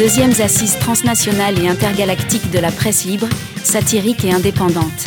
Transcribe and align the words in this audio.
Deuxièmes 0.00 0.32
assises 0.42 0.78
transnationales 0.78 1.58
et 1.62 1.68
intergalactiques 1.68 2.50
de 2.50 2.58
la 2.58 2.72
presse 2.72 3.04
libre, 3.04 3.28
satirique 3.62 4.24
et 4.24 4.32
indépendante. 4.32 5.04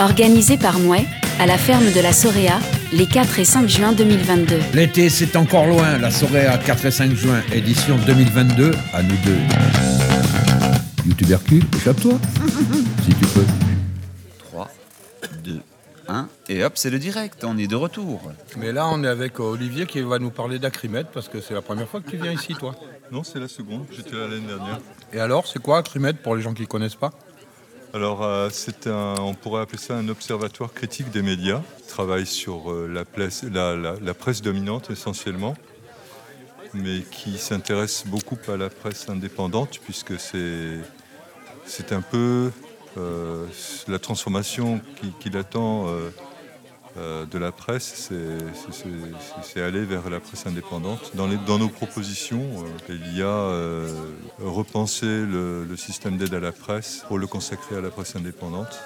Organisée 0.00 0.56
par 0.56 0.78
Mouet, 0.78 1.04
à 1.38 1.44
la 1.44 1.58
ferme 1.58 1.92
de 1.92 2.00
la 2.00 2.14
Soréa, 2.14 2.58
les 2.94 3.04
4 3.04 3.40
et 3.40 3.44
5 3.44 3.68
juin 3.68 3.92
2022. 3.92 4.60
L'été, 4.72 5.10
c'est 5.10 5.36
encore 5.36 5.66
loin. 5.66 5.98
La 5.98 6.10
Soréa, 6.10 6.56
4 6.56 6.86
et 6.86 6.90
5 6.90 7.12
juin, 7.12 7.42
édition 7.52 7.98
2022, 8.06 8.70
à 8.94 9.02
nous 9.02 9.16
deux. 9.26 9.38
YouTubercule, 11.04 11.64
échappe-toi, 11.76 12.14
si 13.04 13.10
tu 13.10 13.26
peux. 13.26 13.44
3, 14.38 14.70
2, 15.44 15.60
1, 16.08 16.28
et 16.52 16.64
hop, 16.64 16.72
c'est 16.76 16.90
le 16.90 16.98
direct, 16.98 17.44
on 17.44 17.56
est 17.58 17.66
de 17.66 17.76
retour. 17.76 18.20
Mais 18.56 18.72
là, 18.72 18.88
on 18.88 19.02
est 19.04 19.08
avec 19.08 19.40
Olivier 19.40 19.86
qui 19.86 20.00
va 20.02 20.18
nous 20.18 20.30
parler 20.30 20.58
d'Acrimed 20.58 21.06
parce 21.12 21.28
que 21.28 21.40
c'est 21.40 21.54
la 21.54 21.62
première 21.62 21.88
fois 21.88 22.00
que 22.00 22.10
tu 22.10 22.16
viens 22.16 22.32
ici, 22.32 22.54
toi. 22.54 22.74
Non, 23.10 23.22
c'est 23.24 23.38
la 23.40 23.48
seconde, 23.48 23.84
j'étais 23.90 24.16
là 24.16 24.26
l'année 24.28 24.46
dernière. 24.46 24.78
Et 25.12 25.20
alors, 25.20 25.46
c'est 25.46 25.60
quoi 25.60 25.78
Acrimed 25.78 26.16
pour 26.18 26.34
les 26.36 26.42
gens 26.42 26.54
qui 26.54 26.62
ne 26.62 26.66
connaissent 26.66 26.94
pas 26.96 27.10
Alors, 27.94 28.22
euh, 28.22 28.48
c'est 28.50 28.86
un, 28.86 29.14
on 29.18 29.34
pourrait 29.34 29.62
appeler 29.62 29.78
ça 29.78 29.94
un 29.96 30.08
observatoire 30.08 30.72
critique 30.72 31.10
des 31.10 31.22
médias. 31.22 31.60
Il 31.80 31.86
travaille 31.86 32.26
sur 32.26 32.70
euh, 32.72 32.88
la, 32.92 33.04
place- 33.04 33.44
la- 33.44 33.76
la- 33.76 33.96
la 34.00 34.14
presse 34.14 34.40
dominante 34.42 34.90
essentiellement, 34.90 35.54
mais 36.74 37.00
qui 37.10 37.36
s'intéresse 37.38 38.04
beaucoup 38.06 38.38
à 38.48 38.56
la 38.56 38.70
presse 38.70 39.08
indépendante, 39.10 39.78
puisque 39.84 40.18
c'est, 40.18 40.78
c'est 41.66 41.92
un 41.92 42.00
peu 42.00 42.50
euh, 42.98 43.46
la 43.88 43.98
transformation 43.98 44.80
qui, 45.00 45.12
qui 45.20 45.30
l'attend 45.30 45.86
euh, 46.98 47.24
de 47.26 47.38
la 47.38 47.52
presse, 47.52 48.08
c'est, 49.42 49.60
aller 49.62 49.84
vers 49.84 50.10
la 50.10 50.20
presse 50.20 50.46
indépendante. 50.46 51.12
Dans, 51.14 51.26
les- 51.26 51.38
dans 51.46 51.58
nos 51.58 51.68
propositions, 51.68 52.42
euh, 52.90 52.94
il 53.06 53.16
y 53.16 53.22
a 53.22 53.26
euh, 53.26 53.88
repenser 54.40 55.06
le, 55.06 55.64
le 55.64 55.76
système 55.76 56.16
d'aide 56.18 56.34
à 56.34 56.40
la 56.40 56.52
presse 56.52 57.04
pour 57.08 57.18
le 57.18 57.26
consacrer 57.26 57.76
à 57.76 57.80
la 57.80 57.90
presse 57.90 58.16
indépendante. 58.16 58.78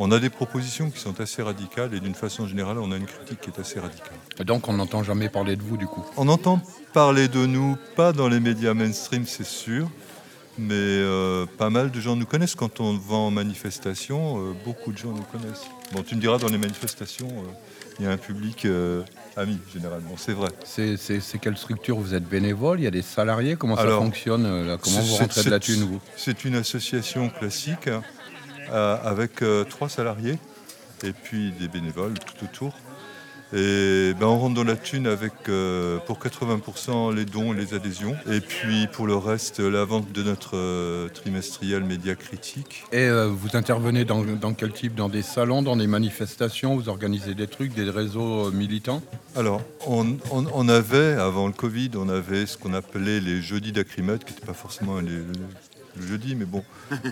On 0.00 0.12
a 0.12 0.20
des 0.20 0.30
propositions 0.30 0.90
qui 0.90 1.00
sont 1.00 1.20
assez 1.20 1.42
radicales 1.42 1.92
et 1.92 1.98
d'une 2.00 2.14
façon 2.14 2.46
générale, 2.46 2.78
on 2.78 2.92
a 2.92 2.96
une 2.96 3.06
critique 3.06 3.40
qui 3.40 3.50
est 3.50 3.58
assez 3.58 3.80
radicale. 3.80 4.14
Et 4.38 4.44
Donc, 4.44 4.68
on 4.68 4.74
n'entend 4.74 5.02
jamais 5.02 5.28
parler 5.28 5.56
de 5.56 5.62
vous, 5.62 5.76
du 5.76 5.86
coup? 5.86 6.04
On 6.16 6.28
entend 6.28 6.60
parler 6.92 7.26
de 7.26 7.46
nous, 7.46 7.76
pas 7.96 8.12
dans 8.12 8.28
les 8.28 8.38
médias 8.38 8.74
mainstream, 8.74 9.24
c'est 9.26 9.44
sûr, 9.46 9.88
mais 10.58 10.74
euh, 10.74 11.46
pas 11.56 11.70
mal 11.70 11.90
de 11.90 12.00
gens 12.00 12.16
nous 12.16 12.26
connaissent. 12.26 12.54
Quand 12.54 12.80
on 12.80 12.96
va 12.96 13.16
en 13.16 13.30
manifestation, 13.30 14.38
euh, 14.38 14.52
beaucoup 14.64 14.92
de 14.92 14.98
gens 14.98 15.12
nous 15.12 15.22
connaissent. 15.22 15.66
Bon, 15.92 16.02
tu 16.02 16.16
me 16.16 16.20
diras, 16.20 16.38
dans 16.38 16.48
les 16.48 16.58
manifestations, 16.58 17.28
euh, 17.28 17.50
il 17.98 18.04
y 18.04 18.08
a 18.08 18.10
un 18.10 18.16
public 18.16 18.66
ami, 19.36 19.58
généralement, 19.72 20.14
c'est 20.16 20.32
vrai. 20.32 20.50
C'est 20.64 21.38
quelle 21.40 21.56
structure? 21.56 21.98
Vous 21.98 22.14
êtes 22.14 22.28
bénévole? 22.28 22.80
Il 22.80 22.84
y 22.84 22.86
a 22.86 22.92
des 22.92 23.02
salariés? 23.02 23.56
Comment 23.56 23.76
ça 23.76 23.88
fonctionne 23.88 24.66
là? 24.66 24.76
Comment 24.76 25.00
vous 25.00 25.14
rentrez 25.16 25.42
de 25.42 25.50
la 25.50 25.58
thune, 25.58 25.82
vous? 25.82 26.00
C'est 26.16 26.44
une 26.44 26.54
association 26.54 27.28
classique 27.28 27.88
avec 28.70 29.42
trois 29.68 29.88
salariés 29.88 30.38
et 31.02 31.12
puis 31.12 31.52
des 31.58 31.66
bénévoles 31.66 32.14
tout 32.20 32.44
autour. 32.44 32.72
Et 33.54 34.12
ben, 34.20 34.26
on 34.26 34.38
rentre 34.38 34.54
dans 34.56 34.64
la 34.64 34.76
thune 34.76 35.06
avec 35.06 35.32
euh, 35.48 35.98
pour 36.06 36.18
80% 36.18 37.14
les 37.14 37.24
dons 37.24 37.54
et 37.54 37.56
les 37.56 37.72
adhésions. 37.74 38.14
Et 38.30 38.40
puis 38.40 38.86
pour 38.92 39.06
le 39.06 39.16
reste, 39.16 39.60
la 39.60 39.84
vente 39.84 40.12
de 40.12 40.22
notre 40.22 40.56
euh, 40.56 41.08
trimestriel 41.08 41.82
Média 41.84 42.14
Critique. 42.14 42.84
Et 42.92 42.98
euh, 43.08 43.26
vous 43.28 43.56
intervenez 43.56 44.04
dans, 44.04 44.22
dans 44.22 44.52
quel 44.52 44.72
type? 44.72 44.94
Dans 44.94 45.08
des 45.08 45.22
salons, 45.22 45.62
dans 45.62 45.76
des 45.76 45.86
manifestations? 45.86 46.76
Vous 46.76 46.88
organisez 46.88 47.34
des 47.34 47.46
trucs, 47.46 47.72
des 47.74 47.88
réseaux 47.88 48.50
militants? 48.50 49.02
Alors, 49.36 49.62
on, 49.86 50.16
on- 50.30 50.46
on 50.52 50.68
avait, 50.68 51.12
avant 51.14 51.46
le 51.46 51.52
Covid, 51.52 51.90
on 51.96 52.08
avait 52.08 52.44
ce 52.46 52.56
qu'on 52.58 52.74
appelait 52.74 53.20
les 53.20 53.40
jeudis 53.40 53.72
d'Acrimède, 53.72 54.24
qui 54.24 54.32
n'étaient 54.34 54.46
pas 54.46 54.52
forcément 54.52 54.98
les, 55.00 55.08
le 56.00 56.06
jeudi, 56.06 56.34
mais 56.34 56.44
bon, 56.44 56.62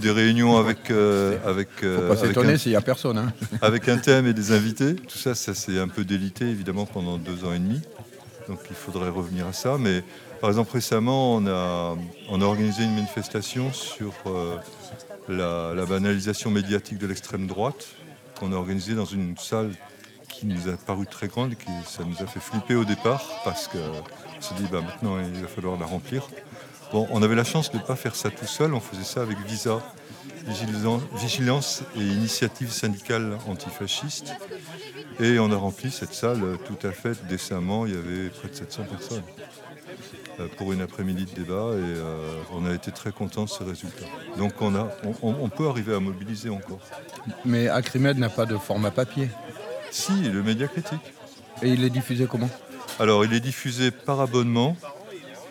des 0.01 0.11
réunions 0.11 0.57
avec, 0.59 0.91
euh, 0.91 1.37
avec, 1.47 1.69
euh, 1.83 2.09
Faut 2.09 2.15
pas 2.15 2.27
s'étonner 2.27 2.53
un- 2.55 2.59
s'il 2.59 2.73
n'y 2.73 2.77
a 2.77 2.81
personne. 2.81 3.19
hein. 3.19 3.33
avec 3.63 3.89
un 3.89 3.99
thème 3.99 4.27
et 4.27 4.33
des 4.33 4.53
invités. 4.53 4.95
Tout 4.97 5.19
ça, 5.19 5.35
ça 5.35 5.55
s'est 5.55 5.79
un 5.79 5.89
peu 5.89 6.05
délité 6.05 6.47
évidemment 6.49 6.87
pendant 6.87 7.19
deux 7.19 7.45
ans 7.45 7.53
et 7.53 7.59
demi. 7.59 7.81
Donc 8.49 8.61
il 8.71 8.77
faudrait 8.77 9.09
revenir 9.11 9.47
à 9.47 9.53
ça. 9.53 9.77
Mais 9.79 10.03
par 10.41 10.51
exemple 10.51 10.73
récemment, 10.73 11.35
on 11.37 11.47
a, 11.47 11.97
on 12.29 12.41
a 12.41 12.45
organisé 12.45 12.85
une 12.85 12.95
manifestation 12.95 13.73
sur 13.73 14.13
euh, 14.27 14.57
la, 15.29 15.75
la 15.75 15.87
banalisation 15.87 16.51
médiatique 16.51 16.99
de 16.99 17.07
l'extrême 17.07 17.47
droite 17.47 17.87
qu'on 18.39 18.53
a 18.53 18.57
organisée 18.57 18.95
dans 18.95 19.05
une 19.07 19.37
salle 19.39 19.71
qui 20.29 20.47
nous 20.47 20.69
a 20.69 20.77
paru 20.77 21.07
très 21.07 21.29
grande 21.29 21.53
et 21.53 21.57
qui 21.57 21.71
ça 21.89 22.05
nous 22.05 22.23
a 22.23 22.27
fait 22.27 22.41
flipper 22.41 22.75
au 22.75 22.85
départ 22.85 23.25
parce 23.45 23.67
qu'on 23.69 23.79
s'est 24.41 24.55
dit 24.59 24.67
bah, 24.71 24.81
maintenant 24.83 25.17
il 25.19 25.41
va 25.41 25.49
falloir 25.49 25.79
la 25.81 25.87
remplir. 25.87 26.29
Bon, 26.93 27.07
on 27.11 27.23
avait 27.23 27.35
la 27.35 27.45
chance 27.45 27.71
de 27.73 27.79
ne 27.79 27.83
pas 27.83 27.97
faire 27.97 28.15
ça 28.15 28.31
tout 28.31 28.47
seul, 28.47 28.73
on 28.75 28.81
faisait 28.81 29.05
ça 29.05 29.23
avec 29.23 29.39
Visa, 29.47 29.81
Vigilan- 30.49 31.01
Vigilance 31.21 31.83
et 31.97 32.01
Initiative 32.01 32.71
syndicale 32.71 33.37
antifasciste. 33.49 34.33
Et 35.21 35.39
on 35.39 35.51
a 35.51 35.57
rempli 35.57 35.91
cette 35.91 36.15
salle 36.15 36.43
tout 36.67 36.87
à 36.87 36.93
fait 36.93 37.27
décemment, 37.27 37.87
il 37.87 37.95
y 37.95 37.97
avait 37.97 38.29
près 38.29 38.49
de 38.49 38.55
700 38.55 38.85
personnes 38.85 39.23
euh, 40.41 40.47
pour 40.57 40.73
une 40.73 40.83
après-midi 40.83 41.25
de 41.25 41.31
débat 41.31 41.71
et 41.73 41.81
euh, 41.81 42.35
on 42.53 42.67
a 42.67 42.73
été 42.75 42.93
très 42.93 43.13
contents 43.13 43.45
de 43.45 43.49
ce 43.49 43.63
résultat. 43.65 44.05
Donc 44.37 44.53
on, 44.61 44.75
a, 44.77 44.89
on, 45.05 45.15
on- 45.23 45.37
on 45.43 45.49
peut 45.49 45.69
arriver 45.69 45.95
à 45.95 46.01
mobiliser 46.01 46.51
encore. 46.51 46.81
Mais 47.45 47.69
Acrimed 47.69 48.19
n'a 48.19 48.29
pas 48.29 48.47
de 48.47 48.57
format 48.59 48.91
papier. 48.91 49.29
Si, 49.91 50.13
le 50.13 50.43
média 50.43 50.69
critique. 50.69 51.01
Et 51.63 51.71
il 51.71 51.83
est 51.85 51.91
diffusé 51.91 52.27
comment? 52.27 52.51
Alors, 53.01 53.25
il 53.25 53.33
est 53.33 53.41
diffusé 53.41 53.91
par 53.91 54.21
abonnement. 54.21 54.77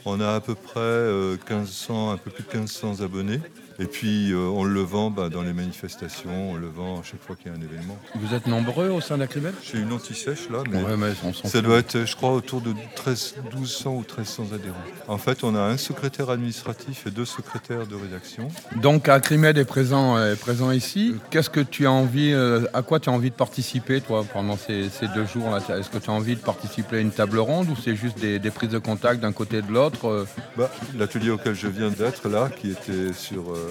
On 0.07 0.19
a 0.21 0.35
à 0.35 0.39
peu 0.39 0.53
près 0.53 0.79
euh, 0.79 1.35
1500, 1.49 2.11
un 2.11 2.17
peu 2.17 2.29
plus 2.29 2.43
de 2.43 2.57
1500 2.57 3.01
abonnés. 3.01 3.41
Et 3.77 3.85
puis, 3.85 4.31
euh, 4.31 4.37
on 4.37 4.63
le 4.63 4.81
vend 4.81 5.11
bah, 5.11 5.29
dans 5.29 5.41
les 5.41 5.51
manifestations, 5.51 6.51
on 6.51 6.55
le 6.55 6.67
vend 6.67 7.01
à 7.01 7.03
chaque 7.03 7.21
fois 7.21 7.35
qu'il 7.35 7.51
y 7.51 7.55
a 7.55 7.57
un 7.57 7.61
événement. 7.61 7.97
Vous 8.15 8.33
êtes 8.33 8.47
nombreux 8.47 8.89
au 8.89 9.01
sein 9.01 9.17
d'Acrimed 9.17 9.53
J'ai 9.63 9.79
une 9.79 9.91
anti-sèche 9.91 10.49
là, 10.49 10.59
mais 10.69 10.81
Ouais, 10.81 10.95
mais 10.97 11.11
ça 11.43 11.61
doit 11.61 11.79
être, 11.79 12.05
je 12.05 12.15
crois, 12.15 12.31
autour 12.31 12.61
de 12.61 12.73
13, 12.95 13.35
1200 13.53 13.91
ou 13.91 13.99
1300 13.99 14.43
adhérents. 14.53 14.75
En 15.07 15.17
fait, 15.17 15.43
on 15.43 15.55
a 15.55 15.61
un 15.61 15.77
secrétaire 15.77 16.29
administratif 16.29 17.05
et 17.07 17.11
deux 17.11 17.25
secrétaires 17.25 17.85
de 17.85 17.95
rédaction. 17.95 18.47
Donc 18.77 19.09
Acrimed 19.09 19.57
est 19.57 19.65
présent, 19.65 20.17
est 20.23 20.39
présent 20.39 20.71
ici. 20.71 21.15
Qu'est-ce 21.29 21.49
que 21.49 21.59
tu 21.59 21.85
as 21.85 21.91
envie, 21.91 22.31
euh, 22.31 22.65
à 22.73 22.81
quoi 22.81 22.99
tu 22.99 23.09
as 23.09 23.11
envie 23.13 23.29
de 23.29 23.35
participer 23.35 23.99
toi 23.99 24.25
pendant 24.31 24.57
ces, 24.57 24.89
ces 24.89 25.07
deux 25.09 25.25
jours 25.25 25.49
là 25.49 25.59
Est-ce 25.77 25.89
que 25.89 25.97
tu 25.97 26.09
as 26.09 26.13
envie 26.13 26.35
de 26.35 26.41
participer 26.41 26.97
à 26.97 26.99
une 26.99 27.11
table 27.11 27.39
ronde 27.39 27.67
ou 27.69 27.75
c'est 27.75 27.95
juste 27.95 28.19
des, 28.19 28.39
des 28.39 28.51
prises 28.51 28.69
de 28.69 28.79
contact 28.79 29.19
d'un 29.19 29.33
côté 29.33 29.57
et 29.57 29.61
de 29.61 29.71
l'autre 29.71 30.07
euh? 30.07 30.27
Bah, 30.57 30.71
L'atelier 30.97 31.29
auquel 31.31 31.55
je 31.55 31.67
viens 31.67 31.89
d'être 31.89 32.29
là, 32.29 32.49
qui 32.49 32.71
était 32.71 33.13
sur 33.13 33.51
euh, 33.51 33.64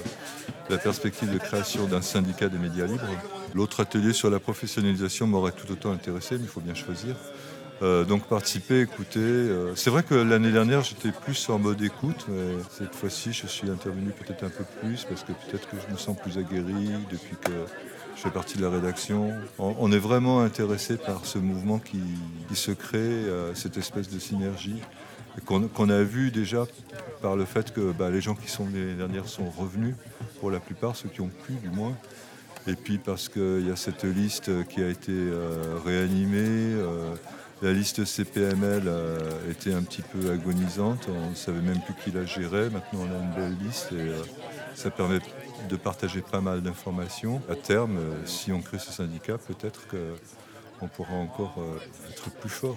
la 0.71 0.79
perspective 0.79 1.33
de 1.33 1.39
création 1.39 1.87
d'un 1.87 2.03
syndicat 2.03 2.49
des 2.49 2.59
médias 2.59 2.87
libres. 2.87 3.03
L'autre 3.55 3.81
atelier 3.81 4.13
sur 4.13 4.31
la 4.31 4.41
professionnalisation 4.41 5.27
m'aurait 5.27 5.53
tout 5.53 5.71
autant 5.71 5.93
intéressé, 5.93 6.37
mais 6.37 6.45
il 6.45 6.49
faut 6.49 6.61
bien 6.61 6.75
choisir. 6.75 7.15
Euh, 7.83 8.05
donc 8.05 8.27
participer, 8.29 8.81
écouter. 8.81 9.19
euh, 9.19 9.75
c'est 9.75 9.91
vrai 9.91 10.05
que 10.05 10.15
l'année 10.15 10.53
dernière 10.53 10.83
j'étais 10.83 11.11
plus 11.11 11.49
en 11.51 11.59
mode 11.59 11.83
écoute, 11.83 12.25
mais 12.29 12.55
cette 12.71 12.95
fois-ci 12.95 13.33
je 13.33 13.49
suis 13.49 13.69
intervenu 13.69 14.11
peut-être 14.11 14.45
un 14.45 14.49
peu 14.49 14.65
plus 14.81 15.05
parce 15.05 15.25
que 15.25 15.33
peut-être 15.33 15.69
que 15.69 15.77
je 15.87 15.93
me 15.93 15.99
sens 15.99 16.17
plus 16.17 16.39
aguerri 16.39 16.91
depuis 17.11 17.37
que 17.37 17.51
je 18.17 18.23
fais 18.23 18.31
partie 18.31 18.59
de 18.59 18.63
la 18.63 18.71
rédaction. 18.71 19.33
On, 19.59 19.91
est 19.91 19.99
vraiment 19.99 20.41
intéressé 20.41 20.97
par 20.97 21.27
ce 21.27 21.39
mouvement 21.39 21.81
qui, 21.81 22.01
se 22.55 22.71
crée, 22.71 22.99
euh, 22.99 23.55
cette 23.55 23.77
espèce 23.77 24.09
de 24.09 24.21
synergie 24.21 24.81
qu'on 25.45 25.89
a 25.91 26.03
vu 26.03 26.31
déjà 26.31 26.67
par 27.23 27.37
le 27.37 27.45
fait 27.45 27.73
que 27.73 27.93
bah, 27.93 28.11
les 28.11 28.21
gens 28.21 28.35
qui 28.35 28.49
sont 28.49 28.65
venus 28.65 28.85
l'année 28.85 28.97
dernière 28.97 29.29
sont 29.29 29.49
revenus, 29.51 29.95
pour 30.41 30.51
la 30.51 30.61
plupart, 30.61 30.97
ceux 30.97 31.09
qui 31.09 31.21
ont 31.21 31.31
pu 31.47 31.55
du 31.55 31.71
moins. 31.71 31.97
Et 32.67 32.75
puis 32.75 32.99
parce 32.99 33.29
qu'il 33.29 33.67
y 33.67 33.71
a 33.71 33.77
cette 33.77 34.05
liste 34.05 34.67
qui 34.69 34.83
a 34.83 34.89
été 34.89 35.13
euh, 35.13 35.79
réanimée, 35.85 36.75
euh, 36.75 37.15
la 37.63 37.73
liste 37.73 38.05
CPML 38.05 38.83
euh, 38.87 39.51
était 39.51 39.73
un 39.73 39.83
petit 39.83 40.03
peu 40.03 40.31
agonisante, 40.31 41.09
on 41.09 41.31
ne 41.31 41.35
savait 41.35 41.61
même 41.61 41.81
plus 41.81 41.95
qui 42.03 42.11
la 42.11 42.25
gérait, 42.25 42.69
maintenant 42.69 43.01
on 43.01 43.11
a 43.11 43.23
une 43.23 43.33
belle 43.33 43.67
liste 43.67 43.93
et 43.93 44.01
euh, 44.01 44.23
ça 44.75 44.91
permet 44.91 45.19
de 45.69 45.77
partager 45.77 46.21
pas 46.21 46.41
mal 46.41 46.63
d'informations. 46.63 47.41
À 47.51 47.55
terme, 47.55 47.97
euh, 47.97 48.27
si 48.27 48.53
on 48.53 48.61
crée 48.61 48.79
ce 48.79 48.93
syndicat, 48.93 49.39
peut-être 49.39 49.87
qu'on 49.89 50.89
pourra 50.89 51.15
encore 51.15 51.55
euh, 51.59 52.11
être 52.11 52.31
plus 52.31 52.51
fort. 52.51 52.77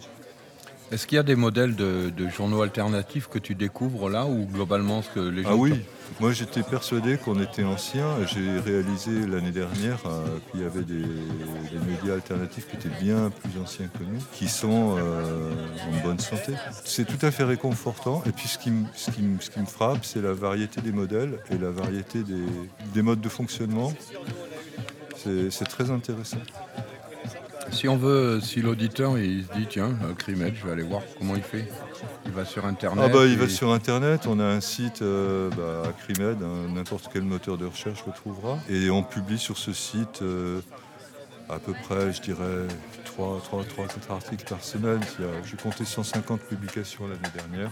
Est-ce 0.91 1.05
qu'il 1.05 1.17
y 1.17 1.19
a 1.19 1.23
des 1.23 1.35
modèles 1.35 1.75
de, 1.75 2.09
de 2.15 2.29
journaux 2.29 2.61
alternatifs 2.61 3.27
que 3.27 3.39
tu 3.39 3.55
découvres 3.55 4.09
là 4.09 4.25
ou 4.25 4.45
globalement 4.45 5.01
ce 5.01 5.09
que 5.09 5.19
les 5.19 5.43
gens 5.43 5.49
Ah 5.51 5.55
oui, 5.55 5.73
moi 6.21 6.31
j'étais 6.31 6.63
persuadé 6.63 7.17
qu'on 7.17 7.41
était 7.41 7.65
ancien. 7.65 8.05
J'ai 8.25 8.57
réalisé 8.59 9.27
l'année 9.27 9.51
dernière 9.51 9.99
euh, 10.05 10.25
qu'il 10.49 10.61
y 10.61 10.63
avait 10.63 10.83
des, 10.83 11.01
des 11.01 11.85
médias 11.91 12.13
alternatifs 12.13 12.67
qui 12.69 12.77
étaient 12.77 13.01
bien 13.01 13.29
plus 13.31 13.61
anciens 13.61 13.87
que 13.87 14.03
nous, 14.03 14.19
qui 14.31 14.47
sont 14.47 14.95
euh, 14.97 15.51
en 15.91 16.07
bonne 16.07 16.19
santé. 16.19 16.53
C'est 16.85 17.05
tout 17.05 17.23
à 17.25 17.31
fait 17.31 17.43
réconfortant. 17.43 18.23
Et 18.25 18.31
puis 18.31 18.47
ce 18.47 18.57
qui, 18.57 18.71
me- 18.71 18.85
ce 18.95 19.11
qui 19.11 19.23
me- 19.23 19.41
ce 19.41 19.49
qui 19.49 19.59
me 19.59 19.65
frappe, 19.65 20.05
c'est 20.05 20.21
la 20.21 20.31
variété 20.33 20.79
des 20.79 20.93
modèles 20.93 21.39
et 21.51 21.57
la 21.57 21.69
variété 21.69 22.23
des, 22.23 22.45
des 22.93 23.01
modes 23.01 23.19
de 23.21 23.29
fonctionnement. 23.29 23.91
C'est 25.49 25.65
très 25.67 25.91
intéressant. 25.91 26.37
Si 27.71 27.87
on 27.87 27.97
veut, 27.97 28.39
si 28.41 28.61
l'auditeur 28.61 29.17
il 29.19 29.45
se 29.45 29.53
dit 29.57 29.67
tiens, 29.69 29.95
euh, 30.03 30.13
Crimed, 30.13 30.53
je 30.55 30.65
vais 30.65 30.71
aller 30.71 30.83
voir 30.83 31.01
comment 31.17 31.35
il 31.35 31.41
fait. 31.43 31.67
Il 32.25 32.31
va 32.31 32.45
sur 32.45 32.65
internet. 32.65 33.05
Ah 33.07 33.13
bah, 33.13 33.25
il 33.25 33.33
et- 33.33 33.35
va 33.35 33.47
sur 33.49 33.71
internet, 33.71 34.25
on 34.27 34.39
a 34.39 34.45
un 34.45 34.61
site 34.61 35.01
euh, 35.01 35.49
bah, 35.51 35.89
Acrimed, 35.89 36.41
hein, 36.41 36.67
n'importe 36.73 37.09
quel 37.11 37.23
moteur 37.23 37.57
de 37.57 37.65
recherche 37.65 38.03
le 38.07 38.13
trouvera. 38.13 38.57
Et 38.69 38.89
on 38.89 39.03
publie 39.03 39.37
sur 39.37 39.57
ce 39.57 39.73
site 39.73 40.21
euh, 40.21 40.59
à 41.49 41.59
peu 41.59 41.73
près, 41.73 42.11
je 42.13 42.21
dirais, 42.21 42.65
3, 43.05 43.41
3, 43.43 43.63
3 43.65 43.87
4 43.87 44.11
articles 44.11 44.45
par 44.47 44.63
semaine. 44.63 44.99
J'ai 45.45 45.57
compté 45.57 45.85
150 45.85 46.41
publications 46.41 47.07
l'année 47.07 47.33
dernière. 47.35 47.71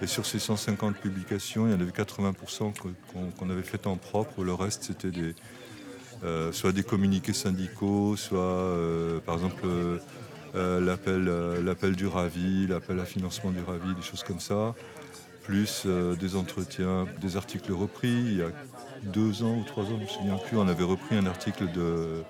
Et 0.00 0.06
sur 0.06 0.24
ces 0.26 0.38
150 0.38 0.96
publications, 0.96 1.66
il 1.66 1.72
y 1.72 1.74
en 1.74 1.80
avait 1.80 1.90
80% 1.90 2.70
que- 2.72 2.88
qu'on 3.12 3.30
qu'on 3.36 3.50
avait 3.50 3.62
fait 3.62 3.86
en 3.86 3.96
propre. 3.96 4.44
Le 4.44 4.54
reste, 4.54 4.84
c'était 4.84 5.10
des, 5.10 5.34
euh, 6.24 6.50
soit 6.52 6.72
des 6.72 6.82
communiqués 6.82 7.32
syndicaux, 7.32 8.16
soit 8.16 8.40
euh, 8.40 9.20
par 9.20 9.36
exemple 9.36 9.64
euh, 10.54 11.60
l'appel 11.62 11.96
du 11.96 12.06
Ravi, 12.06 12.66
l'appel 12.66 12.98
à 13.00 13.04
financement 13.04 13.50
du 13.50 13.60
Ravi, 13.60 13.94
des 13.94 14.02
choses 14.02 14.24
comme 14.24 14.40
ça, 14.40 14.74
plus 15.42 15.86
des 15.86 16.36
entretiens, 16.36 17.06
des 17.20 17.36
articles 17.36 17.72
repris. 17.72 18.08
Il 18.08 18.36
y 18.38 18.42
a 18.42 18.50
deux 19.04 19.42
ans 19.42 19.56
ou 19.58 19.64
trois 19.64 19.84
ans, 19.84 19.90
je 19.90 19.94
ne 19.94 20.00
me 20.02 20.06
souviens 20.06 20.36
plus, 20.36 20.56
on 20.56 20.68
avait 20.68 20.84
repris 20.84 21.16
un 21.16 21.26
article 21.26 21.70
de 21.72 22.22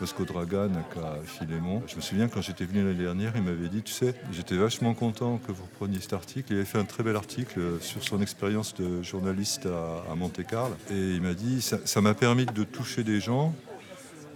Vasco 0.00 0.24
Dragan 0.24 0.70
à 0.96 1.22
Philémon. 1.24 1.82
Je 1.86 1.96
me 1.96 2.00
souviens 2.00 2.28
quand 2.28 2.40
j'étais 2.40 2.64
venu 2.64 2.82
l'année 2.82 3.02
dernière, 3.02 3.32
il 3.36 3.42
m'avait 3.42 3.68
dit, 3.68 3.82
tu 3.82 3.92
sais, 3.92 4.14
j'étais 4.32 4.56
vachement 4.56 4.94
content 4.94 5.38
que 5.46 5.52
vous 5.52 5.64
repreniez 5.64 6.00
cet 6.00 6.14
article. 6.14 6.52
Il 6.52 6.56
avait 6.56 6.64
fait 6.64 6.78
un 6.78 6.84
très 6.84 7.02
bel 7.02 7.16
article 7.16 7.60
sur 7.80 8.02
son 8.02 8.22
expérience 8.22 8.74
de 8.74 9.02
journaliste 9.02 9.66
à, 9.66 10.14
Monte-Carlo. 10.14 10.74
Et 10.90 11.14
il 11.16 11.20
m'a 11.20 11.34
dit, 11.34 11.60
ça 11.60 11.78
ça 11.84 12.00
m'a 12.00 12.14
permis 12.14 12.46
de 12.46 12.64
toucher 12.64 13.04
des 13.04 13.20
gens 13.20 13.54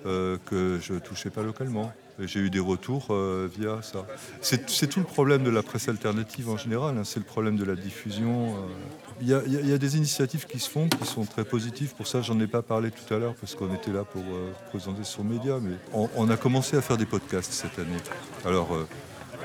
euh, 0.04 0.36
que 0.44 0.78
je 0.82 0.94
ne 0.94 0.98
touchais 0.98 1.30
pas 1.30 1.42
localement. 1.42 1.92
J'ai 2.20 2.40
eu 2.40 2.50
des 2.50 2.60
retours 2.60 3.08
euh, 3.10 3.48
via 3.58 3.82
ça. 3.82 4.06
C'est 4.40 4.86
tout 4.88 5.00
le 5.00 5.04
problème 5.06 5.42
de 5.42 5.50
la 5.50 5.62
presse 5.62 5.88
alternative 5.88 6.48
en 6.48 6.56
général, 6.56 6.96
hein, 6.96 7.02
c'est 7.04 7.18
le 7.18 7.24
problème 7.24 7.56
de 7.56 7.64
la 7.64 7.74
diffusion. 7.74 8.54
euh. 8.54 8.58
Il 9.20 9.28
y, 9.28 9.34
a- 9.72 9.78
des 9.78 9.96
initiatives 9.96 10.44
qui 10.46 10.58
se 10.58 10.68
font, 10.68 10.88
qui 10.88 11.06
sont 11.06 11.24
très 11.24 11.44
positives. 11.44 11.94
Pour 11.94 12.06
ça, 12.08 12.20
j'en 12.20 12.38
ai 12.40 12.48
pas 12.48 12.62
parlé 12.62 12.90
tout 12.90 13.14
à 13.14 13.18
l'heure 13.18 13.34
parce 13.40 13.54
qu'on 13.54 13.72
était 13.74 13.92
là 13.92 14.02
pour 14.04 14.22
euh, 14.22 14.50
présenter 14.70 15.04
son 15.04 15.22
média. 15.22 15.58
Mais 15.62 15.74
on, 15.92 16.08
on 16.16 16.28
a 16.30 16.36
commencé 16.36 16.76
à 16.76 16.82
faire 16.82 16.96
des 16.96 17.06
podcasts 17.06 17.52
cette 17.52 17.78
année. 17.78 17.96
Alors, 18.44 18.74
euh, 18.74 18.86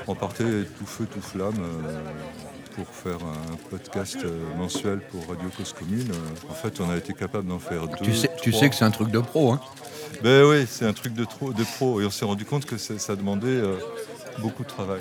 on 0.08 0.14
partait 0.16 0.64
tout 0.78 0.86
feu, 0.86 1.06
tout 1.06 1.20
flamme. 1.20 1.54
Pour 2.74 2.86
faire 2.88 3.18
un 3.24 3.56
podcast 3.70 4.18
euh, 4.24 4.38
mensuel 4.56 5.00
pour 5.10 5.20
Radio 5.28 5.48
Cause 5.56 5.72
Commune. 5.72 6.10
Euh, 6.10 6.50
En 6.50 6.54
fait, 6.54 6.80
on 6.80 6.90
a 6.90 6.96
été 6.96 7.12
capable 7.14 7.48
d'en 7.48 7.58
faire 7.58 7.86
deux. 7.88 7.96
Tu 8.04 8.14
sais, 8.14 8.30
tu 8.42 8.52
sais 8.52 8.68
que 8.70 8.74
c'est 8.76 8.84
un 8.84 8.90
truc 8.90 9.10
de 9.10 9.18
pro. 9.20 9.52
Hein. 9.52 9.60
Ben 10.22 10.44
oui, 10.44 10.66
c'est 10.68 10.86
un 10.86 10.92
truc 10.92 11.14
de, 11.14 11.24
trop, 11.24 11.52
de 11.52 11.64
pro. 11.64 12.00
Et 12.00 12.06
on 12.06 12.10
s'est 12.10 12.24
rendu 12.24 12.44
compte 12.44 12.64
que 12.66 12.76
ça, 12.78 13.16
demandait 13.16 13.46
euh, 13.48 13.76
beaucoup 14.38 14.62
de 14.62 14.68
travail. 14.68 15.00